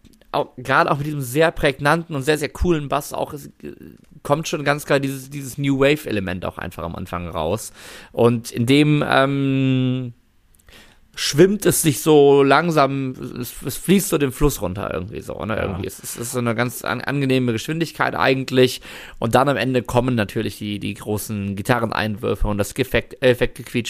[0.56, 3.72] gerade auch mit diesem sehr prägnanten und sehr, sehr coolen Bass auch, es, äh,
[4.22, 7.72] kommt schon ganz klar dieses, dieses New Wave-Element auch einfach am Anfang raus.
[8.12, 10.12] Und in dem, ähm,
[11.14, 15.56] schwimmt es sich so langsam, es, es fließt so den Fluss runter irgendwie so, ne?
[15.56, 15.62] Ja.
[15.64, 15.86] Irgendwie.
[15.86, 18.80] Es, ist- es ist so eine ganz an, angenehme Geschwindigkeit eigentlich.
[19.18, 23.22] Und dann am Ende kommen natürlich die, die großen Gitarreneinwürfe und das Effekt,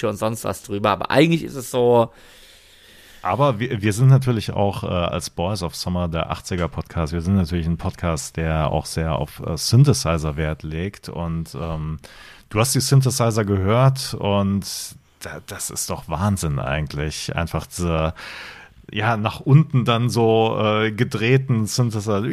[0.09, 0.91] und sonst was drüber.
[0.91, 2.11] Aber eigentlich ist es so,
[3.23, 7.21] Aber wir, wir sind natürlich auch äh, als Boys of Summer der 80er Podcast, wir
[7.21, 11.99] sind natürlich ein Podcast, der auch sehr auf äh, Synthesizer Wert legt und ähm,
[12.51, 14.67] du hast die Synthesizer gehört und
[15.21, 17.35] da, das ist doch Wahnsinn eigentlich.
[17.37, 18.15] Einfach diese,
[18.91, 22.25] ja, nach unten dann so äh, gedrehten Synthesizer.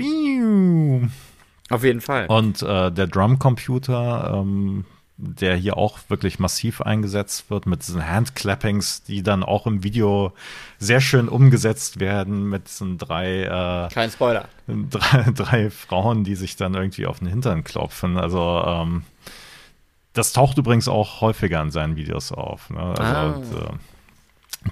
[1.70, 2.26] auf jeden Fall.
[2.28, 4.86] Und äh, der Drumcomputer, ähm,
[5.22, 10.32] der hier auch wirklich massiv eingesetzt wird, mit diesen Handclappings, die dann auch im Video
[10.78, 14.48] sehr schön umgesetzt werden, mit diesen drei, äh, Kein Spoiler.
[14.68, 18.18] drei, drei Frauen, die sich dann irgendwie auf den Hintern klopfen.
[18.18, 19.04] Also ähm,
[20.14, 22.70] das taucht übrigens auch häufiger in seinen Videos auf.
[22.70, 22.80] Ne?
[22.80, 23.26] Also Ah.
[23.32, 23.72] und, äh,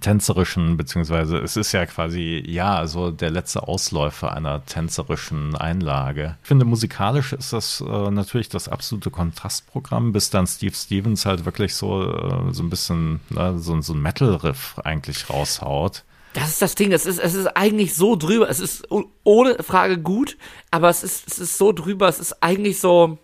[0.01, 6.37] tänzerischen, beziehungsweise es ist ja quasi, ja, so der letzte Ausläufer einer tänzerischen Einlage.
[6.41, 11.45] Ich finde, musikalisch ist das äh, natürlich das absolute Kontrastprogramm, bis dann Steve Stevens halt
[11.45, 16.03] wirklich so, äh, so ein bisschen ne, so, so ein Metal-Riff eigentlich raushaut.
[16.33, 18.87] Das ist das Ding, es ist, es ist eigentlich so drüber, es ist
[19.23, 20.37] ohne Frage gut,
[20.69, 23.17] aber es ist, es ist so drüber, es ist eigentlich so.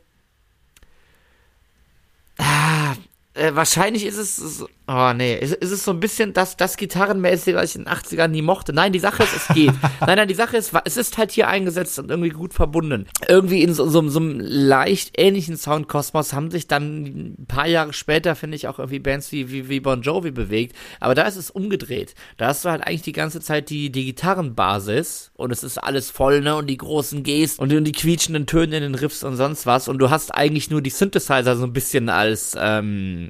[2.39, 2.95] Ah,
[3.35, 4.35] äh, wahrscheinlich ist es.
[4.35, 7.85] so- Oh nee, ist, ist es so ein bisschen das, das Gitarrenmäßige, was ich in
[7.85, 8.73] den 80ern nie mochte.
[8.73, 9.71] Nein, die Sache ist, es geht.
[10.01, 13.05] nein, nein, die Sache ist, es ist halt hier eingesetzt und irgendwie gut verbunden.
[13.29, 17.05] Irgendwie in so, so, so einem leicht ähnlichen Soundkosmos haben sich dann
[17.39, 20.75] ein paar Jahre später, finde ich, auch irgendwie Bands wie, wie, wie Bon Jovi bewegt.
[20.99, 22.13] Aber da ist es umgedreht.
[22.35, 26.11] Da hast du halt eigentlich die ganze Zeit die, die Gitarrenbasis und es ist alles
[26.11, 26.55] voll, ne?
[26.57, 29.65] Und die großen Gs und die, und die quietschenden Töne in den Riffs und sonst
[29.65, 29.87] was.
[29.87, 33.22] Und du hast eigentlich nur die Synthesizer so ein bisschen als, ähm,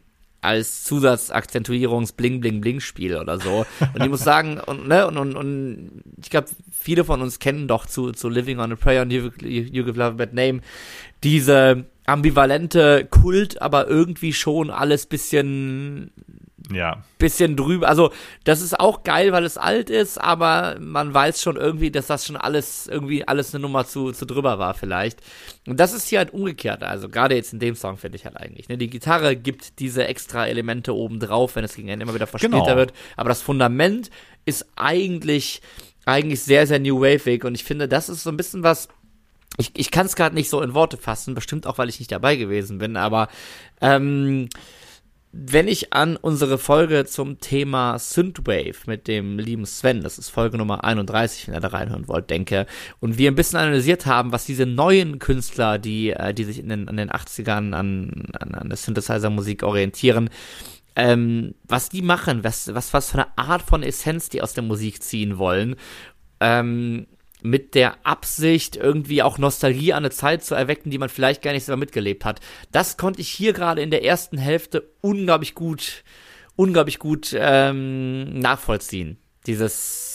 [0.43, 3.65] als Zusatzakzentuierungs-Bling-Bling-Bling-Spiel oder so.
[3.93, 7.67] Und ich muss sagen, und, ne, und, und, und ich glaube, viele von uns kennen
[7.67, 10.61] doch zu, zu Living on a Prayer und you, you Give Love a Bad Name
[11.23, 16.11] diese ambivalente Kult, aber irgendwie schon alles bisschen
[16.71, 17.89] Ja, bisschen drüber.
[17.89, 18.11] Also,
[18.45, 22.25] das ist auch geil, weil es alt ist, aber man weiß schon irgendwie, dass das
[22.25, 25.19] schon alles, irgendwie alles eine Nummer zu, zu drüber war, vielleicht.
[25.67, 26.81] Und das ist hier halt umgekehrt.
[26.81, 28.69] Also, gerade jetzt in dem Song finde ich halt eigentlich.
[28.69, 28.77] Ne?
[28.77, 32.59] Die Gitarre gibt diese extra Elemente oben drauf, wenn es gegen Ende immer wieder verspielter
[32.63, 32.75] Genau.
[32.77, 32.93] wird.
[33.17, 34.09] Aber das Fundament
[34.45, 35.61] ist eigentlich,
[36.05, 37.43] eigentlich sehr, sehr New Wave-ig.
[37.43, 38.87] Und ich finde, das ist so ein bisschen was,
[39.57, 42.11] ich, ich kann es gerade nicht so in Worte fassen, bestimmt auch, weil ich nicht
[42.11, 43.27] dabei gewesen bin, aber
[43.81, 44.47] ähm,
[45.35, 50.59] wenn ich an unsere Folge zum Thema Synthwave mit dem lieben Sven, das ist Folge
[50.59, 52.67] Nummer 31, wenn ihr da reinhören wollt, denke,
[52.99, 56.69] und wir ein bisschen analysiert haben, was diese neuen Künstler, die, äh, die sich in
[56.69, 60.29] den, an den 80ern an, an, an der Synthesizer-Musik orientieren,
[60.95, 64.63] ähm, was die machen, was, was, was für eine Art von Essenz die aus der
[64.63, 65.77] Musik ziehen wollen,
[66.41, 67.07] ähm,
[67.43, 71.51] mit der Absicht, irgendwie auch Nostalgie an eine Zeit zu erwecken, die man vielleicht gar
[71.51, 72.39] nicht selber mitgelebt hat.
[72.71, 76.03] Das konnte ich hier gerade in der ersten Hälfte unglaublich gut,
[76.55, 79.17] unglaublich gut ähm, nachvollziehen.
[79.45, 80.12] Dieses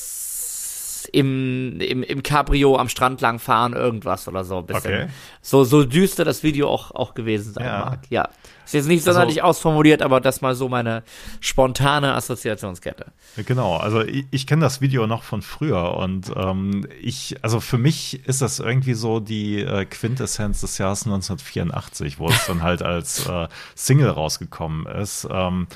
[1.13, 4.59] im, im, im Cabrio am Strand lang fahren, irgendwas oder so.
[4.59, 4.93] Ein bisschen.
[4.95, 5.07] Okay.
[5.43, 7.79] So, so düster das Video auch, auch gewesen sein Ja.
[7.87, 8.01] mag.
[8.11, 8.29] Ja.
[8.65, 11.03] Ist jetzt nicht sonderlich Also- ausformuliert, aber das mal so meine
[11.41, 13.07] spontane Assoziationskette.
[13.47, 17.79] Genau, also ich, ich kenne das Video noch von früher und ähm, ich, also für
[17.79, 22.83] mich ist das irgendwie so die äh, Quintessenz des Jahres 1984, wo es dann halt
[22.83, 25.27] als äh, Single rausgekommen ist.
[25.31, 25.67] Ähm,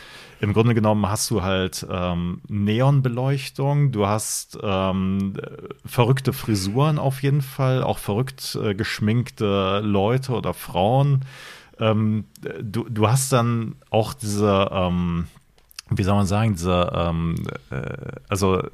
[0.43, 5.35] Im Grunde genommen hast du halt ähm, Neonbeleuchtung, du hast ähm,
[5.87, 11.21] verrückte Frisuren auf jeden Fall, auch verrückt äh, geschminkte Leute oder Frauen.
[11.79, 12.25] Ähm,
[12.61, 15.29] du, du hast dann auch diese, ähm,
[15.91, 17.37] wie soll man sagen, diese, ähm,
[17.71, 17.83] äh,
[18.29, 18.65] also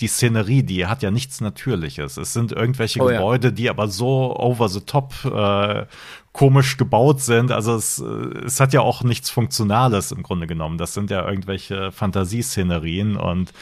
[0.00, 2.16] die Szenerie, die hat ja nichts Natürliches.
[2.16, 3.18] Es sind irgendwelche Oh ja.
[3.18, 5.86] Gebäude, die aber so over the top äh,
[6.34, 7.52] komisch gebaut sind.
[7.52, 10.76] Also es, äh, es hat ja auch nichts Funktionales im Grunde genommen.
[10.76, 13.52] Das sind ja irgendwelche Fantasieszenerien und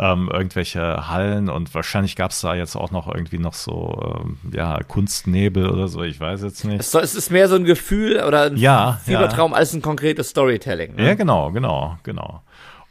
[0.00, 4.38] ähm, irgendwelche Hallen und wahrscheinlich gab es da jetzt auch noch irgendwie noch so ähm,
[4.52, 6.02] ja Kunstnebel oder so.
[6.02, 6.80] Ich weiß jetzt nicht.
[6.80, 10.30] Es, soll, es ist mehr so ein Gefühl oder ein Ja, Fiebertraum als ein konkretes
[10.30, 10.96] Storytelling.
[10.96, 11.06] Ne?
[11.06, 12.42] Ja, genau, genau, genau.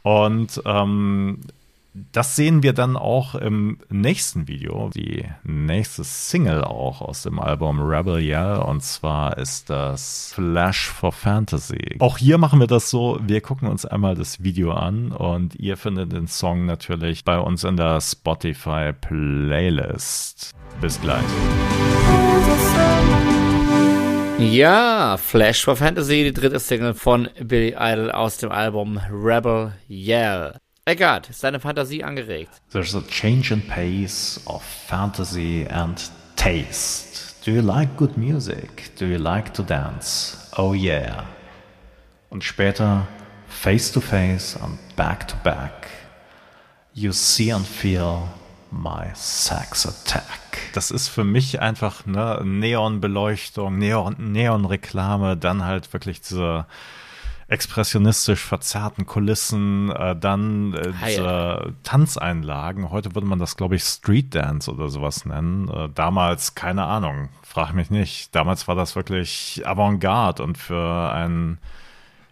[0.02, 1.40] Und ähm,
[1.94, 7.80] das sehen wir dann auch im nächsten Video, die nächste Single auch aus dem Album
[7.80, 8.56] Rebel Yell.
[8.58, 11.96] Und zwar ist das Flash for Fantasy.
[12.00, 15.76] Auch hier machen wir das so, wir gucken uns einmal das Video an und ihr
[15.76, 20.50] findet den Song natürlich bei uns in der Spotify Playlist.
[20.80, 21.22] Bis gleich.
[24.40, 30.58] Ja, Flash for Fantasy, die dritte Single von Billy Idol aus dem Album Rebel Yell.
[30.86, 32.60] Eckart, ist deine Fantasie angeregt?
[32.70, 35.98] There's a change in pace of fantasy and
[36.36, 37.36] taste.
[37.42, 38.94] Do you like good music?
[38.98, 40.50] Do you like to dance?
[40.58, 41.24] Oh yeah.
[42.28, 43.06] Und später
[43.48, 45.88] face to face and back to back.
[46.92, 48.28] You see and feel
[48.70, 50.58] my sex attack.
[50.74, 56.66] Das ist für mich einfach ne Neonbeleuchtung, Neon, Neonreklame, dann halt wirklich diese
[57.48, 62.90] expressionistisch verzerrten Kulissen, äh, dann äh, diese Tanzeinlagen.
[62.90, 65.68] Heute würde man das, glaube ich, Street Dance oder sowas nennen.
[65.68, 68.34] Äh, damals, keine Ahnung, frag mich nicht.
[68.34, 71.58] Damals war das wirklich Avantgarde und für einen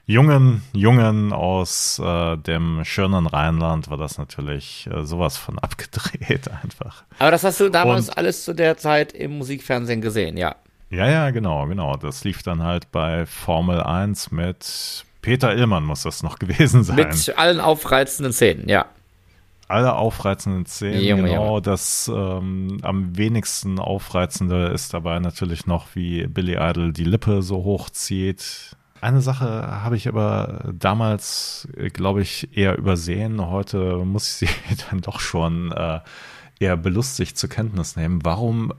[0.05, 7.05] jungen Jungen aus äh, dem schönen Rheinland war das natürlich äh, sowas von abgedreht einfach.
[7.19, 10.57] Aber das hast du damals Und- alles zu der Zeit im Musikfernsehen gesehen, ja.
[10.93, 11.97] Ja, ja, genau, genau.
[11.97, 16.97] Das lief dann halt bei Formel 1 mit Peter Illmann muss das noch gewesen sein.
[16.97, 18.87] Mit allen aufreizenden Szenen, ja.
[19.69, 21.47] Alle aufreizenden Szenen, Junge, genau.
[21.47, 21.63] Junge.
[21.63, 27.65] Das ähm, am wenigsten aufreizende ist dabei natürlich noch, wie Billy Idol die Lippe so
[27.65, 28.77] hochzieht.
[29.01, 33.45] Eine Sache habe ich aber damals, glaube ich, eher übersehen.
[33.49, 34.55] Heute muss ich sie
[34.91, 36.01] dann doch schon äh,
[36.61, 38.21] eher belustigt zur Kenntnis nehmen.
[38.25, 38.75] Warum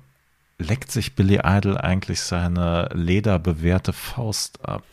[0.58, 4.84] leckt sich Billy Idol eigentlich seine lederbewehrte Faust ab?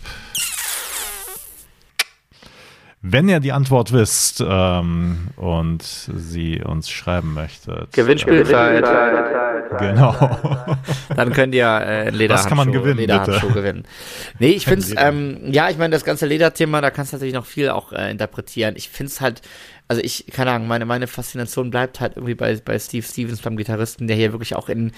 [3.02, 7.92] Wenn ihr die Antwort wisst ähm, und sie uns schreiben möchtet.
[7.92, 8.84] Gewinnspielzeit.
[8.84, 10.14] Äh, genau.
[11.16, 13.60] Dann könnt ihr äh, ein Was kann man gewinnen, Lederhandschuh bitte?
[13.60, 13.84] gewinnen.
[14.38, 15.08] Nee, ich finde es, Leder.
[15.08, 18.10] ähm, ja, ich meine, das ganze Lederthema, da kannst du natürlich noch viel auch äh,
[18.10, 18.74] interpretieren.
[18.76, 19.40] Ich finde es halt,
[19.90, 23.56] also ich, keine Ahnung, meine, meine Faszination bleibt halt irgendwie bei, bei Steve Stevens, beim
[23.56, 24.92] Gitarristen, der hier wirklich auch in,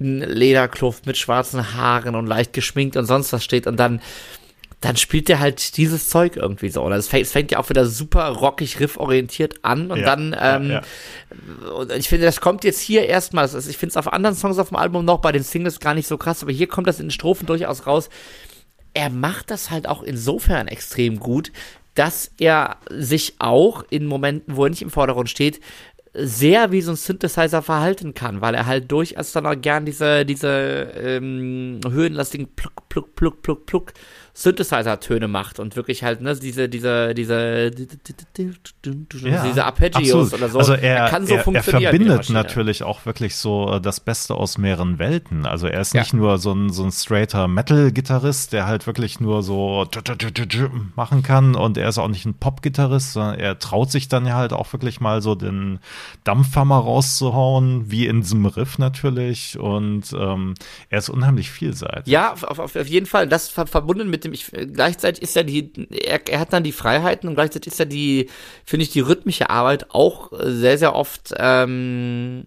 [0.00, 4.02] in Lederkluft mit schwarzen Haaren und leicht geschminkt und sonst was steht und dann
[4.80, 6.82] dann spielt der halt dieses Zeug irgendwie so.
[6.82, 10.36] Und es fängt, es fängt ja auch wieder super rockig, rifforientiert an und Ja, dann,
[10.36, 10.82] ähm, ja,
[11.72, 13.54] und ich finde, das kommt jetzt hier erstmals.
[13.54, 15.94] Also ich finde es auf anderen Songs auf dem Album noch, bei den Singles gar
[15.94, 18.08] nicht so krass, aber hier kommt das in den Strophen durchaus raus.
[18.92, 21.52] Er macht das halt auch insofern extrem gut,
[21.94, 25.60] dass er sich auch in Momenten, wo er nicht im Vordergrund steht,
[26.14, 30.26] sehr wie so ein Synthesizer verhalten kann, weil er halt durchaus dann auch gern diese,
[30.26, 30.48] diese
[30.94, 33.92] ähm, höhenlastigen Pluck, Pluck, Pluck, Pluck, Pluck
[34.34, 37.70] Synthesizer-Töne macht und wirklich halt, ne, diese, diese, diese,
[39.24, 40.32] Ja, diese Arpeggios absolut.
[40.32, 40.58] oder so.
[40.58, 44.56] Also er, kann so er, er verbindet natürlich auch wirklich so äh, das Beste aus
[44.56, 45.44] mehreren Welten.
[45.44, 46.00] Also er ist Ja.
[46.00, 49.86] nicht nur so ein, so ein straighter Metal-Gitarrist, der halt wirklich nur so
[50.96, 54.36] machen kann und er ist auch nicht ein Pop-Gitarrist, sondern er traut sich dann ja
[54.36, 55.78] halt auch wirklich mal so den
[56.24, 60.54] Dampfhammer rauszuhauen, wie in diesem Riff natürlich und ähm,
[60.88, 62.12] er ist unheimlich vielseitig.
[62.12, 63.28] Ja, auf, auf, auf jeden Fall.
[63.28, 66.72] Das ver verbunden mit dem, ich, gleichzeitig ist ja die, er, er hat dann die
[66.72, 68.28] Freiheiten und gleichzeitig ist ja die,
[68.64, 72.46] finde ich, die rhythmische Arbeit auch sehr, sehr oft ähm,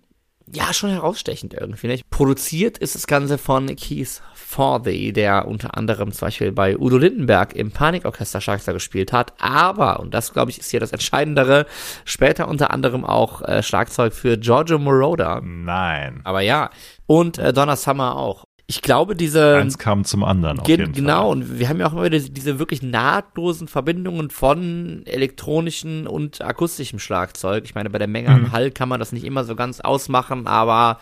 [0.52, 1.88] ja, schon herausstechend irgendwie.
[1.88, 2.10] Nicht?
[2.10, 4.22] Produziert ist das Ganze von Keith
[4.56, 10.00] Forthy, der unter anderem zum Beispiel bei Udo Lindenberg im Panikorchester Schlagzeug gespielt hat, aber,
[10.00, 11.66] und das glaube ich ist hier das Entscheidendere,
[12.06, 15.42] später unter anderem auch äh, Schlagzeug für Giorgio Moroder.
[15.44, 16.22] Nein.
[16.24, 16.70] Aber ja,
[17.06, 19.58] und äh, Donna Summer auch ich glaube, diese.
[19.58, 20.60] Eins kam zum anderen.
[20.60, 21.32] Auf jeden genau, Fall.
[21.32, 26.98] und wir haben ja auch immer diese, diese wirklich nahtlosen Verbindungen von elektronischen und akustischem
[26.98, 27.66] Schlagzeug.
[27.66, 28.52] Ich meine, bei der Menge an mhm.
[28.54, 31.00] Hall kann man das nicht immer so ganz ausmachen, aber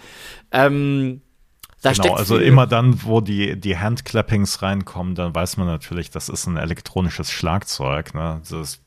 [0.52, 1.22] ähm,
[1.84, 6.30] da genau, also immer dann, wo die, die Handclappings reinkommen, dann weiß man natürlich, das
[6.30, 8.14] ist ein elektronisches Schlagzeug.
[8.14, 8.42] Ne?
[8.50, 8.80] Das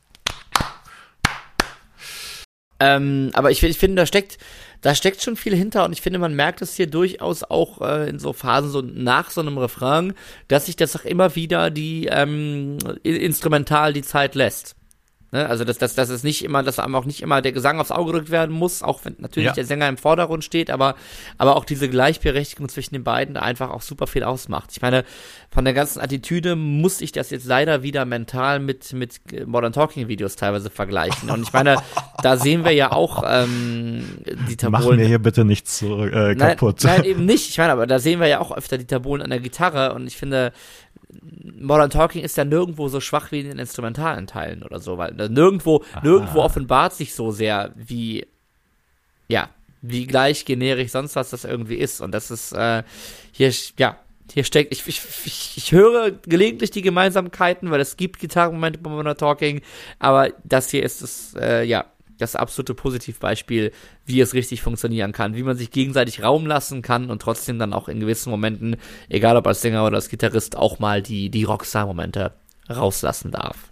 [2.79, 4.37] ähm, aber ich, ich finde, da steckt,
[4.81, 8.09] da steckt schon viel hinter und ich finde, man merkt es hier durchaus auch äh,
[8.09, 10.13] in so Phasen, so nach so einem Refrain,
[10.47, 14.75] dass sich das auch immer wieder die ähm, instrumental die Zeit lässt.
[15.31, 15.47] Ne?
[15.47, 17.91] Also dass, dass, dass es nicht immer, dass einem auch nicht immer der Gesang aufs
[17.91, 19.53] Auge gerückt werden muss, auch wenn natürlich ja.
[19.53, 20.95] der Sänger im Vordergrund steht, aber,
[21.37, 24.69] aber auch diese Gleichberechtigung zwischen den beiden einfach auch super viel ausmacht.
[24.71, 25.03] Ich meine,
[25.49, 30.07] von der ganzen Attitüde muss ich das jetzt leider wieder mental mit, mit Modern Talking
[30.07, 31.29] Videos teilweise vergleichen.
[31.29, 31.77] Und ich meine,
[32.23, 34.83] da sehen wir ja auch ähm, die Tabolen.
[34.83, 36.83] Machen wir hier bitte nichts so, äh, kaputt.
[36.83, 37.49] Nein, nein, eben nicht.
[37.49, 40.07] Ich meine, aber da sehen wir ja auch öfter die Tabolen an der Gitarre und
[40.07, 40.53] ich finde,
[41.59, 45.13] Modern Talking ist ja nirgendwo so schwach wie in den instrumentalen Teilen oder so, weil
[45.13, 46.01] nirgendwo, Aha.
[46.03, 48.27] nirgendwo offenbart sich so sehr, wie,
[49.27, 49.49] ja,
[49.81, 52.01] wie gleich generisch sonst was das irgendwie ist.
[52.01, 52.83] Und das ist, äh,
[53.31, 53.97] hier, ja,
[54.33, 58.89] hier steckt, ich, ich, ich, ich höre gelegentlich die Gemeinsamkeiten, weil es gibt Gitarrenmomente bei
[58.89, 59.61] Modern Talking,
[59.99, 61.85] aber das hier ist es, äh, ja,
[62.17, 63.71] das absolute Positivbeispiel,
[64.05, 67.73] wie es richtig funktionieren kann, wie man sich gegenseitig Raum lassen kann und trotzdem dann
[67.73, 68.77] auch in gewissen Momenten,
[69.09, 72.33] egal ob als Sänger oder als Gitarrist, auch mal die, die Rockstar-Momente
[72.69, 73.71] rauslassen darf.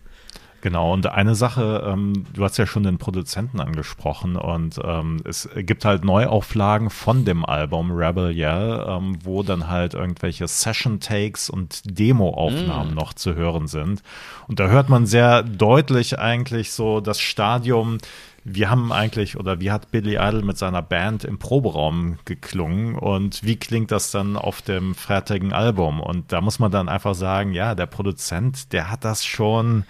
[0.66, 5.48] Genau, und eine Sache, ähm, du hast ja schon den Produzenten angesprochen und ähm, es
[5.58, 11.84] gibt halt Neuauflagen von dem Album Rebel Yell, ähm, wo dann halt irgendwelche Session-Takes und
[11.86, 12.96] Demo-Aufnahmen mm.
[12.96, 14.02] noch zu hören sind.
[14.48, 18.00] Und da hört man sehr deutlich eigentlich so das Stadium,
[18.46, 23.44] wie haben eigentlich oder wie hat Billy Idol mit seiner Band im Proberaum geklungen und
[23.44, 26.00] wie klingt das dann auf dem fertigen Album?
[26.00, 29.86] Und da muss man dann einfach sagen, ja, der Produzent, der hat das schon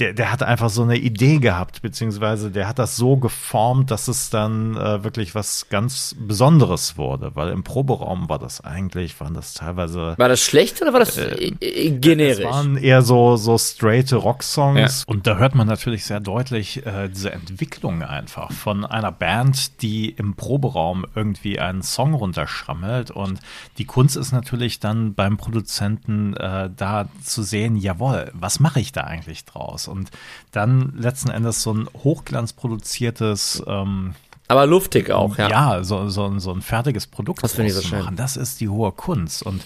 [0.00, 4.08] der, der hat einfach so eine Idee gehabt, beziehungsweise der hat das so geformt, dass
[4.08, 9.34] es dann äh, wirklich was ganz Besonderes wurde, weil im Proberaum war das eigentlich, waren
[9.34, 10.14] das teilweise.
[10.16, 12.38] War das schlecht oder war das äh, äh generisch?
[12.38, 15.12] Es waren eher so, so straight Rocksongs ja.
[15.12, 20.08] und da hört man natürlich sehr deutlich äh, diese Entwicklung einfach von einer Band, die
[20.08, 23.40] im Proberaum irgendwie einen Song runterschrammelt und
[23.76, 28.92] die Kunst ist natürlich dann beim Produzenten äh, da zu sehen, jawohl, was mache ich
[28.92, 29.89] da eigentlich draus?
[29.90, 30.10] Und
[30.52, 34.14] dann letzten Endes so ein hochglanzproduziertes ähm,
[34.50, 35.48] aber luftig auch, ja.
[35.48, 38.00] Ja, so, so, so ein fertiges Produkt das ich so schön.
[38.00, 38.16] machen.
[38.16, 39.44] Das ist die hohe Kunst.
[39.44, 39.64] Und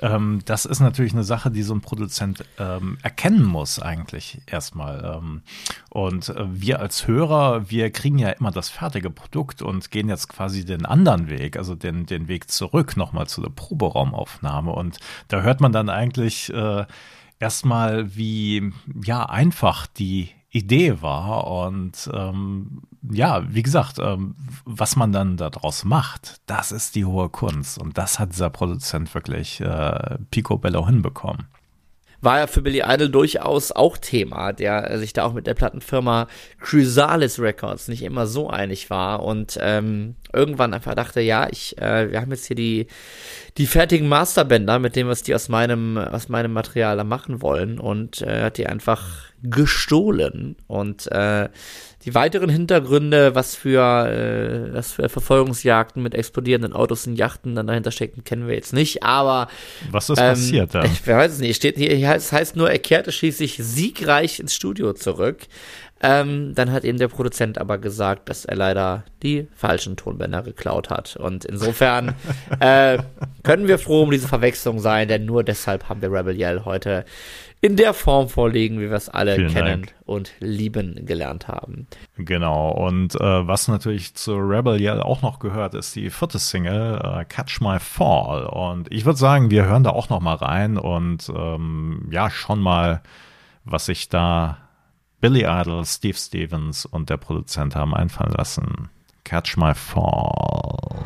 [0.00, 5.18] ähm, das ist natürlich eine Sache, die so ein Produzent ähm, erkennen muss, eigentlich erstmal.
[5.18, 5.42] Ähm,
[5.90, 10.30] und äh, wir als Hörer, wir kriegen ja immer das fertige Produkt und gehen jetzt
[10.30, 14.72] quasi den anderen Weg, also den, den Weg zurück nochmal zu der Proberaumaufnahme.
[14.72, 14.96] Und
[15.28, 16.50] da hört man dann eigentlich.
[16.54, 16.86] Äh,
[17.42, 18.72] erstmal, wie
[19.04, 25.84] ja einfach die Idee war und ähm, ja, wie gesagt, ähm, was man dann daraus
[25.84, 31.48] macht, das ist die hohe Kunst und das hat dieser Produzent wirklich äh, picobello hinbekommen.
[32.20, 36.28] War ja für Billy Idol durchaus auch Thema, der sich da auch mit der Plattenfirma
[36.60, 42.12] Chrysalis Records nicht immer so einig war und ähm, irgendwann einfach dachte, ja, ich, äh,
[42.12, 42.86] wir haben jetzt hier die,
[43.58, 47.78] die fertigen Masterbänder mit dem, was die aus meinem, aus meinem Material da machen wollen
[47.78, 51.48] und äh, hat die einfach gestohlen und äh,
[52.04, 57.66] die weiteren Hintergründe, was für, äh, was für Verfolgungsjagden mit explodierenden Autos und Yachten dann
[57.66, 59.02] dahinter stecken, kennen wir jetzt nicht.
[59.02, 59.48] Aber
[59.90, 60.84] was ist ähm, passiert da?
[60.92, 61.56] Ich weiß es nicht.
[61.56, 65.42] Steht hier, es heißt nur, er kehrte schließlich siegreich ins Studio zurück.
[66.02, 70.90] Ähm, dann hat eben der Produzent aber gesagt, dass er leider die falschen Tonbänder geklaut
[70.90, 71.16] hat.
[71.16, 72.14] Und insofern
[72.60, 72.98] äh,
[73.44, 77.04] können wir froh um diese Verwechslung sein, denn nur deshalb haben wir Rebel Yell heute
[77.60, 79.94] in der Form vorlegen, wie wir es alle Vielen kennen Dank.
[80.04, 81.86] und lieben gelernt haben.
[82.16, 87.00] Genau, und äh, was natürlich zu Rebel Yell auch noch gehört, ist die vierte Single,
[87.00, 88.46] äh, Catch My Fall.
[88.46, 92.60] Und ich würde sagen, wir hören da auch noch mal rein und ähm, ja, schon
[92.60, 93.00] mal,
[93.64, 94.58] was sich da
[95.22, 98.88] Billy Idol, Steve Stevens und der Produzent haben einfallen lassen.
[99.22, 101.04] Catch My Fall.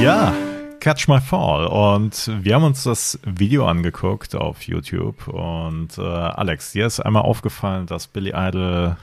[0.00, 0.32] Ja,
[0.78, 1.66] Catch My Fall.
[1.66, 5.26] Und wir haben uns das Video angeguckt auf YouTube.
[5.26, 8.96] Und äh, Alex, dir ist einmal aufgefallen, dass Billy Idol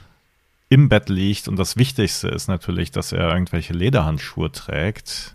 [0.70, 5.33] im Bett liegt und das Wichtigste ist natürlich, dass er irgendwelche Lederhandschuhe trägt,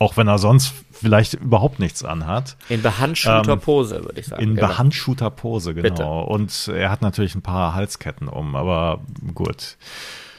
[0.00, 2.56] auch wenn er sonst vielleicht überhaupt nichts anhat.
[2.70, 4.42] In behandschuhter ähm, Pose, würde ich sagen.
[4.42, 4.68] In genau.
[4.68, 5.88] behandschuhter Pose, genau.
[5.88, 6.06] Bitte.
[6.06, 9.00] Und er hat natürlich ein paar Halsketten um, aber
[9.34, 9.76] gut.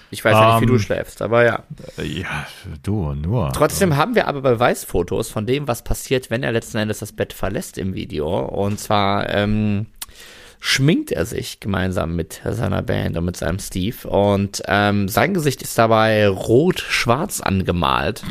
[0.10, 1.64] Ich weiß ja nicht, wie du ähm, schläfst, aber ja.
[2.04, 2.48] Ja,
[2.82, 3.52] du, nur.
[3.54, 7.32] Trotzdem haben wir aber Beweisfotos von dem, was passiert, wenn er letzten Endes das Bett
[7.32, 8.40] verlässt im Video.
[8.40, 9.86] Und zwar ähm,
[10.64, 14.08] schminkt er sich gemeinsam mit seiner Band und mit seinem Steve.
[14.08, 18.22] Und ähm, sein Gesicht ist dabei rot-schwarz angemalt.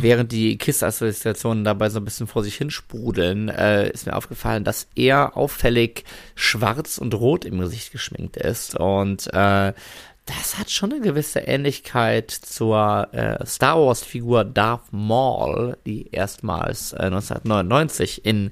[0.00, 4.64] Während die Kiss-Assoziationen dabei so ein bisschen vor sich hin sprudeln, äh, ist mir aufgefallen,
[4.64, 6.02] dass er auffällig
[6.34, 8.74] schwarz und rot im Gesicht geschminkt ist.
[8.74, 9.72] Und äh,
[10.26, 17.04] das hat schon eine gewisse Ähnlichkeit zur äh, Star Wars-Figur Darth Maul, die erstmals äh,
[17.04, 18.50] 1999 in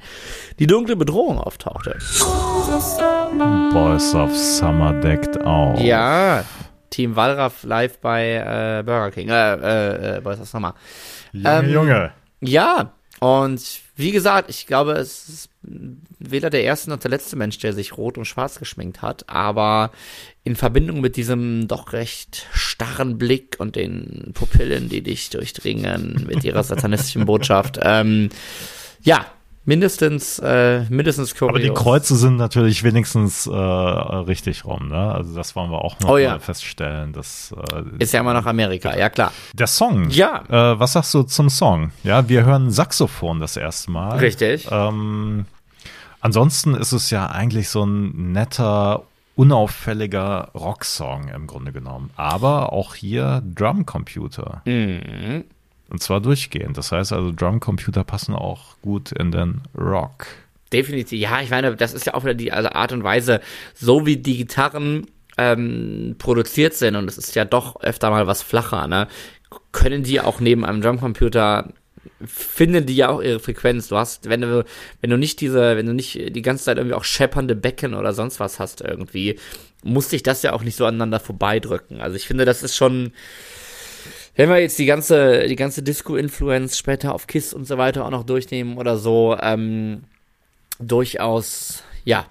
[0.61, 1.99] Die dunkle Bedrohung auftauchte.
[3.73, 5.81] Boys of Summer deckt auf.
[5.81, 6.45] Ja,
[6.91, 10.75] Team Wallraff live bei äh, Burger King, äh, äh, äh Boys of Summer.
[11.33, 12.13] Junge, ähm, Junge.
[12.41, 15.49] Ja, und wie gesagt, ich glaube, es ist
[16.19, 19.93] weder der erste noch der letzte Mensch, der sich rot und schwarz geschminkt hat, aber
[20.43, 26.45] in Verbindung mit diesem doch recht starren Blick und den Pupillen, die dich durchdringen mit
[26.45, 28.31] ihrer satanistischen Botschaft, ähm,
[29.03, 29.27] ja,
[29.65, 31.51] mindestens, äh, mindestens kurios.
[31.51, 35.13] Aber die Kreuze sind natürlich wenigstens äh, richtig rum, ne?
[35.13, 36.39] Also das wollen wir auch noch oh, ja.
[36.39, 37.13] feststellen.
[37.13, 39.33] Das äh, ist ja immer noch Amerika, ja klar.
[39.55, 40.11] Der Song.
[40.11, 40.45] Ja.
[40.49, 41.93] Äh, was sagst du zum Song?
[42.03, 44.19] Ja, wir hören Saxophon das erste Mal.
[44.19, 44.69] Richtig.
[44.71, 45.47] Ähm,
[46.21, 49.05] ansonsten ist es ja eigentlich so ein netter
[49.37, 52.11] unauffälliger Rocksong im Grunde genommen.
[52.17, 54.63] Aber auch hier Drumcomputer.
[54.65, 55.45] Mhm.
[55.95, 56.77] Und zwar durchgehend.
[56.77, 60.27] Das heißt also, Drumcomputer passen auch gut in den Rock.
[60.73, 61.21] Definitiv.
[61.21, 63.41] Ja, ich meine, das ist ja auch wieder die also Art und Weise,
[63.75, 65.07] so wie die Gitarren
[65.39, 69.07] ähm, produziert sind, und es ist ja doch öfter mal was flacher, ne?
[69.71, 71.73] Können die auch neben einem Drumcomputer
[72.27, 73.87] finden die ja auch ihre Frequenz.
[73.87, 74.65] Du hast, wenn du,
[75.01, 78.13] wenn du nicht diese, wenn du nicht die ganze Zeit irgendwie auch scheppernde Becken oder
[78.15, 79.39] sonst was hast irgendwie,
[79.85, 82.01] muss sich das ja auch nicht so aneinander vorbeidrücken.
[82.01, 83.13] Also ich finde, das ist schon,
[84.37, 88.11] wenn wir jetzt die ganze, die ganze Disco-Influence später auf Kiss und so weiter auch
[88.11, 90.05] noch durchnehmen oder so, ähm,
[90.79, 92.27] durchaus, ja,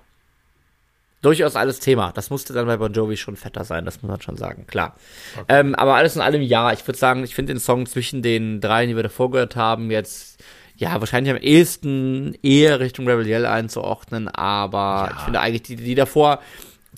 [1.21, 2.11] durchaus alles Thema.
[2.13, 4.95] Das musste dann bei Bon Jovi schon fetter sein, das muss man schon sagen, klar.
[5.35, 5.45] Okay.
[5.47, 6.73] Ähm, aber alles in allem ja.
[6.73, 9.89] Ich würde sagen, ich finde den Song zwischen den dreien, die wir davor gehört haben,
[9.89, 10.43] jetzt
[10.75, 15.15] ja, wahrscheinlich am ehesten eher Richtung Rebel Yell einzuordnen, aber ja.
[15.17, 16.39] ich finde eigentlich die, die davor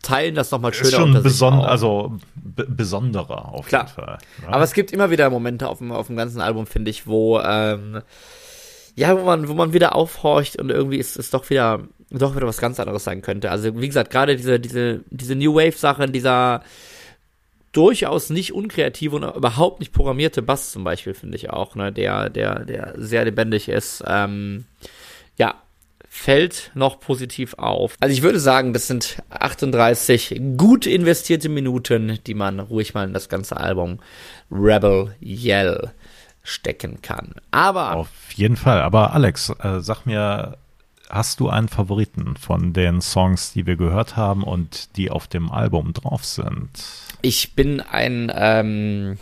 [0.05, 0.87] teilen das nochmal schöner.
[0.87, 3.83] Ist schon beson also besonderer auf Klar.
[3.83, 4.17] jeden Fall.
[4.43, 4.49] Ja.
[4.49, 7.39] Aber es gibt immer wieder Momente auf dem, auf dem ganzen Album, finde ich, wo
[7.39, 8.01] ähm,
[8.95, 11.81] ja, wo man, wo man wieder aufhorcht und irgendwie ist es doch wieder
[12.11, 13.51] doch wieder was ganz anderes sein könnte.
[13.51, 16.63] Also wie gesagt, gerade diese, diese, diese New Wave-Sache, dieser
[17.71, 22.29] durchaus nicht unkreative und überhaupt nicht programmierte Bass zum Beispiel, finde ich auch, ne, der,
[22.29, 24.03] der, der sehr lebendig ist.
[24.07, 24.65] Ähm,
[25.37, 25.55] ja,
[26.15, 27.97] fällt noch positiv auf.
[27.99, 33.13] Also ich würde sagen, das sind 38 gut investierte Minuten, die man ruhig mal in
[33.13, 33.99] das ganze Album
[34.49, 35.91] Rebel Yell
[36.41, 37.35] stecken kann.
[37.51, 38.81] Aber auf jeden Fall.
[38.81, 40.57] Aber Alex, äh, sag mir
[41.09, 45.51] hast du einen Favoriten von den Songs, die wir gehört haben und die auf dem
[45.51, 46.69] Album drauf sind?
[47.21, 49.17] Ich bin ein ähm,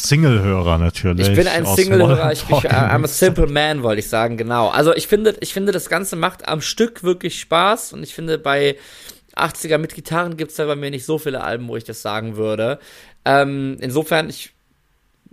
[0.00, 1.28] Single-Hörer natürlich.
[1.28, 2.32] Ich bin ein Single-Hörer.
[2.32, 4.68] Ich, ich, I'm a simple man, wollte ich sagen, genau.
[4.68, 8.38] Also ich finde, ich finde, das Ganze macht am Stück wirklich Spaß und ich finde,
[8.38, 8.76] bei
[9.36, 12.02] 80er mit Gitarren gibt es da bei mir nicht so viele Alben, wo ich das
[12.02, 12.78] sagen würde.
[13.24, 14.52] Ähm, insofern, ich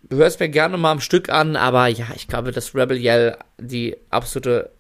[0.10, 3.38] höre es mir gerne mal am Stück an, aber ja, ich glaube, dass Rebel Yell
[3.58, 4.72] die absolute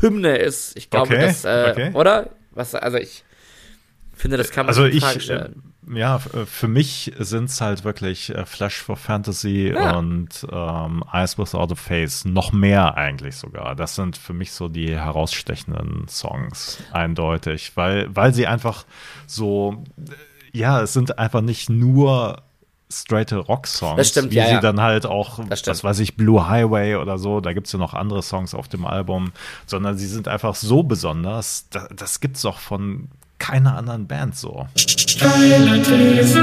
[0.00, 0.76] Hymne ist.
[0.76, 1.90] Ich glaube, okay, das, äh, okay.
[1.94, 2.30] oder?
[2.50, 3.24] Was, also ich
[4.22, 5.62] finde, das kann man also ich, stellen.
[5.88, 9.96] Äh, ja, für mich sind es halt wirklich äh, Flash for Fantasy ja.
[9.98, 12.24] und ähm, Eyes Without a Face.
[12.24, 13.74] Noch mehr eigentlich sogar.
[13.74, 17.72] Das sind für mich so die herausstechenden Songs, eindeutig.
[17.74, 18.86] Weil, weil sie einfach
[19.26, 19.82] so,
[20.52, 22.42] ja, es sind einfach nicht nur
[22.88, 24.60] straighte Rock-Songs, wie ja, sie ja.
[24.60, 27.94] dann halt auch, was weiß ich, Blue Highway oder so, da gibt es ja noch
[27.94, 29.32] andere Songs auf dem Album,
[29.66, 33.08] sondern sie sind einfach so besonders, das, das es auch von
[33.42, 34.68] keiner anderen Band so.
[34.76, 36.38] Steile These,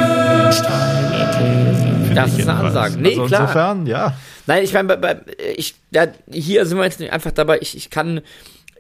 [0.52, 2.14] steile These.
[2.14, 2.98] Das ist eine Ansage.
[2.98, 3.42] Nee, also klar.
[3.42, 4.18] Insofern, ja.
[4.48, 5.24] Nein, ich meine,
[5.56, 8.22] ich, ja, hier sind wir jetzt einfach dabei, ich, ich kann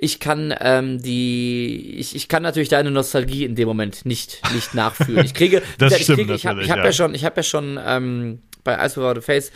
[0.01, 4.74] ich kann ähm, die, ich, ich kann natürlich deine Nostalgie in dem Moment nicht, nicht
[4.74, 5.26] nachfühlen.
[5.26, 6.86] Ich kriege, das ich, stimmt kriege, ich habe ich hab ja.
[6.86, 6.93] ja.
[6.93, 9.51] schon, ich habe ja schon ähm, bei Ice Without a Face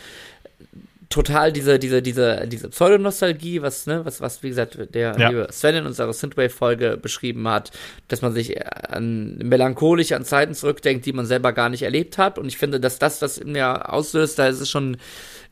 [1.14, 5.28] total diese, diese, diese, diese Pseudonostalgie, was, ne, was, was, wie gesagt, der Ja.
[5.28, 7.70] liebe Sven in unserer Synthwave-Folge beschrieben hat,
[8.08, 12.36] dass man sich an melancholisch an Zeiten zurückdenkt, die man selber gar nicht erlebt hat.
[12.36, 14.96] Und ich finde, dass das, was in mir auslöst, da ist es schon,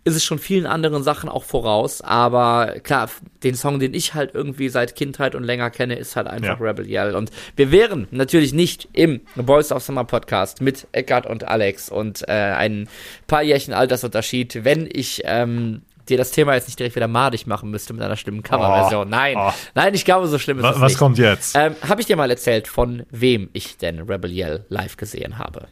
[0.05, 2.01] ist es schon vielen anderen Sachen auch voraus.
[2.01, 3.09] Aber klar,
[3.45, 6.67] den Song, den ich halt irgendwie seit Kindheit und länger kenne, ist halt einfach Ja.
[6.67, 7.15] Rebel Yell.
[7.15, 12.23] Und wir wären natürlich nicht im Boys of Summer Podcast mit Eckart und Alex und
[12.29, 12.89] äh, ein
[13.29, 17.71] paar Jährchen Altersunterschied, wenn ich ähm, dir das Thema jetzt nicht direkt wieder madig machen
[17.71, 19.07] müsste mit einer schlimmen Coverversion.
[19.07, 19.53] Oh, Nein, oh.
[19.77, 20.99] nein, ich glaube, so schlimm ist Wa- es Was nicht.
[20.99, 21.55] kommt jetzt?
[21.57, 25.69] Ähm, habe ich dir mal erzählt, von wem ich denn Rebel Yell live gesehen habe?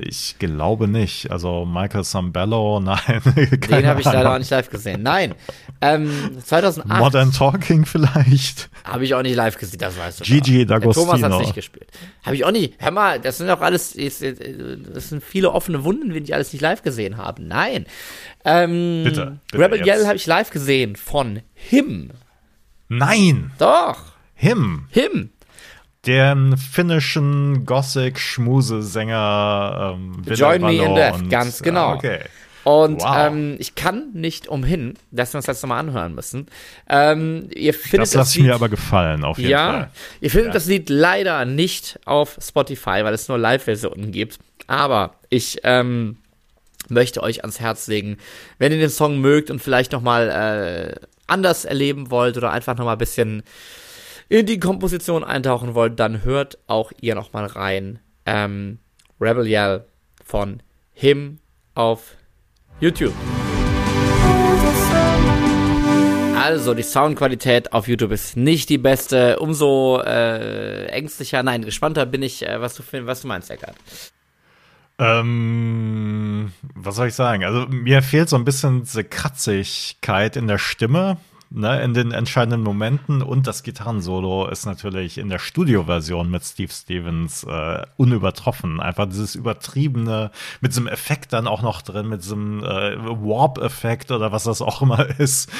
[0.00, 1.30] Ich glaube nicht.
[1.30, 2.98] Also Michael Sambello, nein.
[3.70, 5.02] Den habe ich leider auch nicht live gesehen.
[5.02, 5.34] Nein.
[5.80, 6.10] Ähm,
[6.44, 8.68] 2008 Modern Talking vielleicht.
[8.84, 10.24] habe ich auch nicht live gesehen, das weißt du.
[10.24, 10.66] Gigi.
[10.66, 11.40] Der Thomas hat D'Agostino.
[11.40, 11.88] nicht gespielt.
[12.24, 12.74] Habe ich auch nicht.
[12.78, 14.18] Hör mal, das sind auch alles, das
[15.08, 17.42] sind viele offene Wunden, wenn ich alles nicht live gesehen habe.
[17.42, 17.86] Nein.
[18.44, 19.86] Ähm, Bitte, bitte Rebel jetzt.
[19.86, 22.10] Yell habe ich live gesehen von Him.
[22.88, 23.98] Nein, Doch,
[24.34, 24.86] him.
[24.90, 25.30] Him.
[26.06, 31.88] Den finnischen Gothic-Schmuse-Sänger ähm, Join Me in Death, und- ganz genau.
[31.90, 32.20] Ah, Okay.
[32.62, 33.16] Und Wow.
[33.28, 36.46] ähm, ich kann nicht umhin, dass wir uns das nochmal anhören müssen.
[36.90, 39.90] Ähm, ihr findet Das lasse ich Lied- mir aber gefallen, auf jeden ja, Fall.
[40.20, 40.52] ihr findet Ja.
[40.52, 44.38] das Lied leider nicht auf Spotify, weil es nur Live-Versionen gibt.
[44.66, 46.18] Aber ich ähm,
[46.90, 48.18] möchte euch ans Herz legen,
[48.58, 50.94] wenn ihr den Song mögt und vielleicht nochmal äh,
[51.28, 53.42] anders erleben wollt oder einfach nochmal ein bisschen
[54.30, 57.98] in die Komposition eintauchen wollt, dann hört auch ihr nochmal rein.
[58.24, 58.78] Ähm,
[59.20, 59.84] Rebel Yell
[60.24, 60.62] von
[60.92, 61.40] Him
[61.74, 62.14] auf
[62.78, 63.12] YouTube.
[66.38, 69.40] Also, die Soundqualität auf YouTube ist nicht die beste.
[69.40, 73.74] Umso äh, ängstlicher, nein, gespannter bin ich, äh, was, du, was du meinst, Eckart.
[75.00, 77.42] Ähm, was soll ich sagen?
[77.42, 81.16] Also mir fehlt so ein bisschen diese Kratzigkeit in der Stimme,
[81.50, 86.72] ne, in den entscheidenden Momenten und das Gitarrensolo ist natürlich in der Studioversion mit Steve
[86.72, 88.80] Stevens äh, unübertroffen.
[88.80, 90.30] Einfach dieses übertriebene,
[90.60, 94.82] mit diesem Effekt dann auch noch drin, mit diesem äh, Warp-Effekt oder was das auch
[94.82, 95.50] immer ist.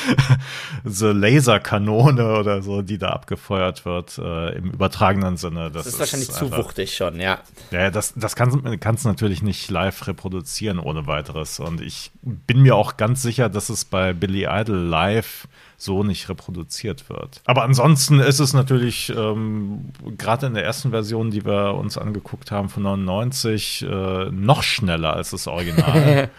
[0.85, 5.71] so Laserkanone oder so, die da abgefeuert wird, äh, im übertragenen Sinne.
[5.71, 7.39] Das, Das ist wahrscheinlich zu einfach- wuchtig schon, ja.
[7.71, 11.61] ja, das, das kannst kannst natürlich nicht live reproduzieren ohne weiteres.
[11.61, 15.49] Und ich bin mir auch ganz sicher, dass es bei Billy Idol live
[15.83, 17.41] so nicht reproduziert wird.
[17.47, 19.87] Aber ansonsten ist es natürlich ähm,
[20.19, 25.15] gerade in der ersten Version, die wir uns angeguckt haben von 99, äh, noch schneller
[25.15, 26.29] als das Original.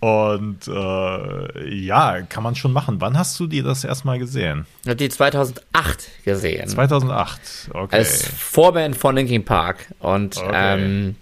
[0.00, 3.00] Und äh, ja, kann man schon machen.
[3.00, 4.66] Wann hast du die das erstmal gesehen?
[4.82, 6.68] Ich habe die 2008 gesehen.
[6.68, 7.70] 2008.
[7.72, 7.96] Okay.
[7.96, 9.92] Als Vorband von Linkin Park.
[10.00, 10.50] Und Okay.
[10.80, 11.16] ähm,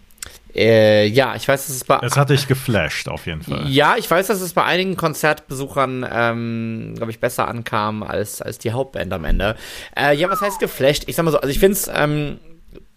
[0.55, 3.69] äh, ja, ich weiß, dass es bei Es hat dich geflasht, auf jeden Fall.
[3.69, 8.59] Ja, ich weiß, dass es bei einigen Konzertbesuchern, ähm, glaube ich, besser ankam als, als
[8.59, 9.57] die Hauptband am Ende.
[9.97, 11.05] Äh, ja, was heißt geflasht?
[11.07, 12.39] Ich sag mal so, also ich finde es, ähm,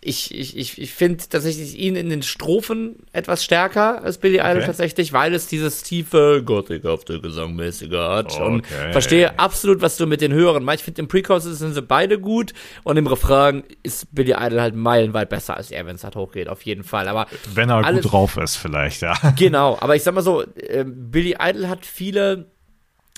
[0.08, 4.58] ich, ich, ich, ich finde tatsächlich ihn in den Strophen etwas stärker als Billy Idol
[4.58, 4.66] Okay.
[4.68, 8.40] tatsächlich, weil es dieses tiefe, gothikhafte Gesangmäßige hat.
[8.40, 8.92] Und Okay.
[8.94, 10.82] verstehe absolut, was du mit den Hörern meinst.
[10.82, 12.54] Ich finde, im Pre-Chorus sind sie beide gut
[12.84, 16.48] und im Refrain ist Billy Idol halt meilenweit besser als er, wenn es halt hochgeht,
[16.48, 17.08] auf jeden Fall.
[17.10, 19.14] Aber Wenn er Alles- gut drauf ist, vielleicht, ja.
[19.38, 22.46] Genau, aber ich sag mal so, äh, Billy Idol hat viele,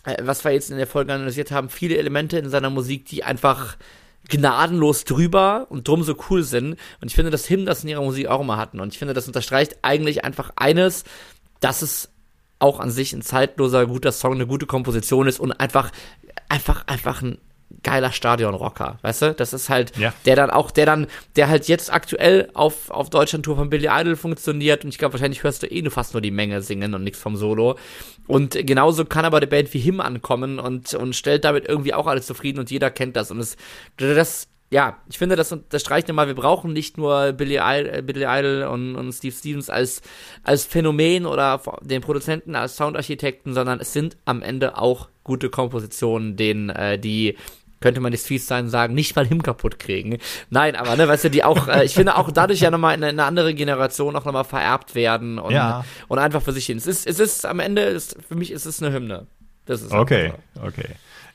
[0.05, 3.23] äh, was wir jetzt in der Folge analysiert haben, viele Elemente in seiner Musik, die
[3.23, 3.77] einfach
[4.29, 6.77] gnadenlos drüber und drum so cool sind.
[7.01, 8.79] Und ich finde, dass Him das in ihrer Musik auch immer hatten.
[8.79, 11.03] Und ich finde, das unterstreicht eigentlich einfach eines,
[11.59, 12.09] dass es
[12.59, 15.91] auch an sich ein zeitloser, guter Song, eine gute Komposition ist und einfach,
[16.49, 17.39] einfach, einfach ein
[17.83, 19.33] geiler Stadionrocker, weißt du?
[19.33, 20.13] Das ist halt, Ja.
[20.25, 24.15] der dann auch, der dann, der halt jetzt aktuell auf, auf Deutschland-Tour von Billy Idol
[24.15, 27.03] funktioniert und ich glaube, wahrscheinlich hörst du eh nur fast nur die Menge singen und
[27.03, 27.77] nichts vom Solo.
[28.27, 32.07] Und genauso kann aber eine Band wie Him ankommen und, und stellt damit irgendwie auch
[32.07, 33.55] alles zufrieden und jeder kennt das und es,
[33.97, 38.25] das, ja, ich finde, das unterstreicht nochmal, wir brauchen nicht nur Billy Idol, äh, Billy
[38.27, 40.01] Idol und, und Steve Stevens als,
[40.43, 46.35] als Phänomen oder den Produzenten als Soundarchitekten, sondern es sind am Ende auch gute Kompositionen,
[46.35, 47.35] denen, äh, die
[47.81, 50.17] könnte man das fies sein sagen, nicht mal Him kaputt kriegen.
[50.49, 53.03] Nein, aber ne, weißt du, die auch, äh, ich finde auch dadurch ja nochmal in
[53.03, 55.85] eine andere Generation auch nochmal vererbt werden und, Ja.
[56.07, 56.77] und einfach für sich hin.
[56.77, 59.27] Es ist, es ist am Ende, ist, für mich ist es eine Hymne.
[59.65, 60.63] Das ist Okay, so.
[60.63, 60.87] okay.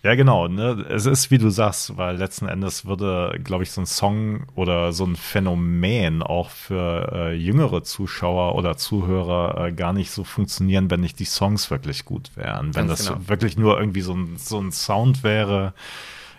[0.03, 0.49] Ja, genau.
[0.49, 0.85] Ne?
[0.91, 4.93] Es ist, wie du sagst, weil letzten Endes würde, glaube ich, so ein Song oder
[4.93, 10.91] so ein Phänomen auch für äh, jüngere Zuschauer oder Zuhörer äh, gar nicht so funktionieren,
[10.91, 12.75] wenn nicht die Songs wirklich gut wären.
[12.75, 13.29] Wenn Ganz das genau.
[13.29, 15.73] wirklich nur irgendwie so ein, so ein Sound wäre,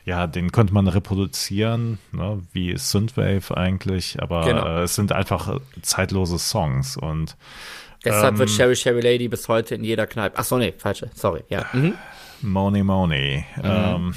[0.06, 2.41] ja, den könnte man reproduzieren, ne?
[2.53, 4.66] wie Synthwave eigentlich, aber Genau.
[4.66, 7.36] äh, es sind einfach zeitlose Songs und
[8.03, 8.39] Deshalb Ähm.
[8.39, 10.38] wird Sherry Sherry Lady bis heute in jeder Kneipe.
[10.38, 11.10] Ach so, nee, falsche.
[11.16, 11.43] Sorry.
[11.49, 11.66] Ja.
[11.74, 11.95] Mhm.
[12.43, 13.43] Money, Money.
[13.64, 14.14] Ähm,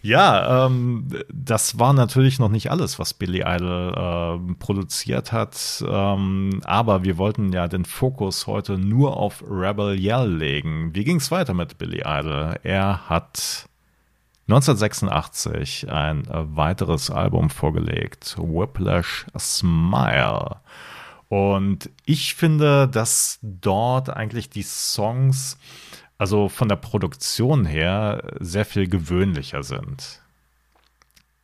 [0.00, 5.84] ja, ähm, das war natürlich noch nicht alles, was Billy Idol ähm, produziert hat.
[5.88, 10.90] Ähm, aber wir wollten ja den Fokus heute nur auf Rebel Yell legen.
[10.94, 12.56] Wie ging es weiter mit Billy Idol?
[12.62, 13.66] Er hat
[14.48, 20.56] 1986 ein weiteres Album vorgelegt, Whiplash Smile.
[21.28, 25.56] Und ich finde, dass dort eigentlich die Songs,
[26.18, 30.20] also von der Produktion her, sehr viel gewöhnlicher sind.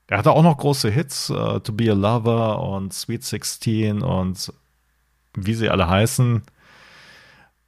[0.09, 4.53] Er hatte auch noch große Hits, äh, To Be a Lover und Sweet 16 und
[5.35, 6.43] wie sie alle heißen.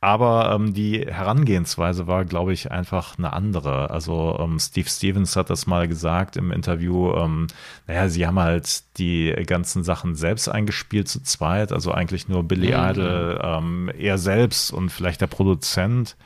[0.03, 3.91] Aber ähm, die Herangehensweise war, glaube ich, einfach eine andere.
[3.91, 7.13] Also ähm, Steve Stevens hat das mal gesagt im Interview.
[7.17, 7.49] Ähm,
[7.87, 11.71] naja, sie haben halt die ganzen Sachen selbst eingespielt zu zweit.
[11.71, 12.91] Also eigentlich nur Billy Mhm.
[12.91, 16.17] Idol, ähm, er selbst und vielleicht der Produzent.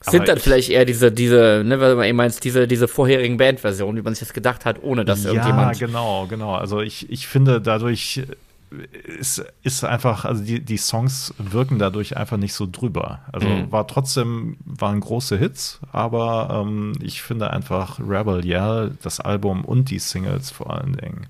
[0.00, 2.88] Sind Aber dann ich- vielleicht eher diese, diese, ne, weil man eben meinst, diese, diese
[2.88, 5.78] vorherigen Bandversionen, wie man sich das gedacht hat, ohne dass ja, irgendjemand.
[5.78, 6.54] genau, genau.
[6.54, 8.22] Also ich, ich finde, dadurch
[9.18, 13.20] ist, ist einfach, also die, die Songs wirken dadurch einfach nicht so drüber.
[13.32, 13.72] Also Mhm.
[13.72, 19.90] war trotzdem, waren große Hits, aber ähm, ich finde einfach Rebel Yell, das Album und
[19.90, 21.26] die Singles vor allen Dingen,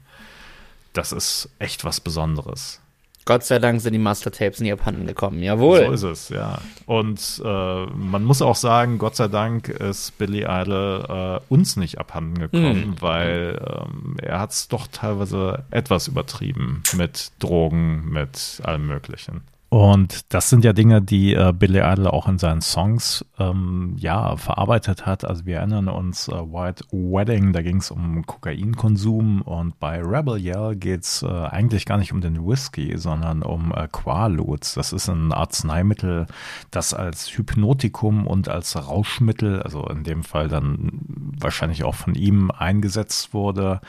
[0.93, 2.81] das ist echt was Besonderes.
[3.27, 5.43] Gott sei Dank sind die Mastertapes nie abhanden gekommen.
[5.43, 5.97] Jawohl.
[5.97, 6.59] So ist es, ja.
[6.87, 11.99] Und äh, man muss auch sagen, Gott sei Dank ist Billy Idol äh, uns nicht
[11.99, 12.97] abhanden gekommen, Mhm.
[13.01, 19.41] weil ähm, er hat es doch teilweise etwas übertrieben mit Drogen, mit allem Möglichen.
[19.75, 24.37] Und das sind ja Dinge, die äh, Billy Idol auch in seinen Songs ähm, ja
[24.37, 25.25] verarbeitet hat.
[25.25, 30.39] Also wir erinnern uns äh, White Wedding, da ging es um Kokainkonsum und bei Rebel
[30.39, 34.75] Yell geht es äh, eigentlich gar nicht um den Whisky, sondern um äh, Quaaludes.
[34.75, 36.29] Das ist ein Arzneimittel,
[36.71, 41.01] das als Hypnotikum und als Rauschmittel, also in dem Fall dann
[41.41, 43.81] wahrscheinlich auch von ihm eingesetzt wurde.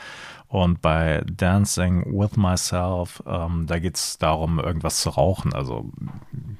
[0.48, 5.52] Und bei Dancing with Myself, ähm, da geht es darum, irgendwas zu rauchen.
[5.52, 5.90] Also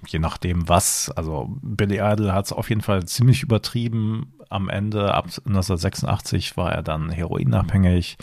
[0.08, 1.10] je nachdem was.
[1.10, 4.32] Also Billy Idol hat es auf jeden Fall ziemlich übertrieben.
[4.48, 8.16] Am Ende, ab 1986, war er dann heroinabhängig,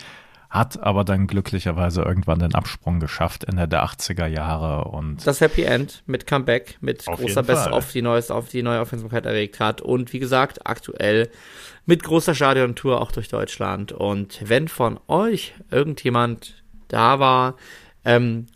[0.54, 4.84] hat aber dann glücklicherweise irgendwann den Absprung geschafft, Ende der 80er Jahre.
[4.84, 7.72] Und das Happy End mit Comeback, mit großer jeden Best Fall.
[7.72, 11.28] auf die neues, auf die neue Aufmerksamkeit erregt hat und wie gesagt, aktuell
[11.86, 13.90] mit großer Stadiontour auch durch Deutschland.
[13.90, 17.56] Und wenn von euch irgendjemand da war,
[18.04, 18.46] ähm,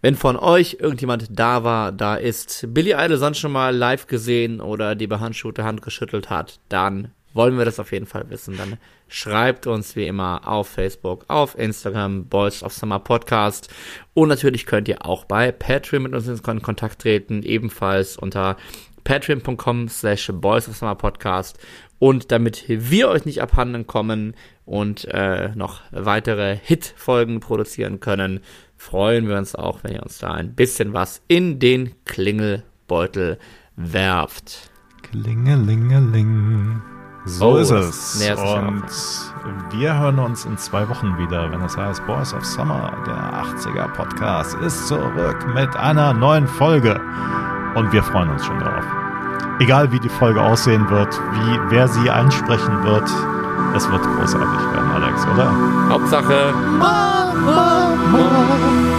[0.00, 4.60] wenn von euch irgendjemand da war, da ist Billy Idol sonst schon mal live gesehen
[4.60, 8.56] oder die behandschuhte Hand geschüttelt hat, dann wollen wir das auf jeden Fall wissen.
[8.56, 8.78] Dann
[9.08, 13.68] schreibt uns wie immer auf Facebook, auf Instagram, Boys of Summer Podcast.
[14.14, 18.56] Und natürlich könnt ihr auch bei Patreon mit uns in Kon- Kontakt treten, ebenfalls unter
[19.04, 21.58] patreon.com slash Boys of Summer Podcast.
[21.98, 28.40] Und damit wir euch nicht abhanden kommen und äh, noch weitere Hit-Folgen produzieren können,
[28.76, 33.38] freuen wir uns auch, wenn ihr uns da ein bisschen was in den Klingelbeutel
[33.76, 34.70] werft.
[35.02, 36.93] Klingelingeling.
[37.26, 38.18] So Oh, ist es.
[38.20, 38.54] nähert sich
[39.44, 43.14] Und wir hören uns in zwei Wochen wieder, wenn es heißt Boys of Summer, der
[43.14, 47.00] 80er Podcast, ist zurück mit einer neuen Folge.
[47.74, 48.84] Und wir freuen uns schon drauf.
[49.58, 53.08] Egal wie die Folge aussehen wird, wie wer sie einsprechen wird,
[53.74, 55.50] es wird großartig werden, Alex, oder?
[55.90, 58.93] Hauptsache, Mama, Mama.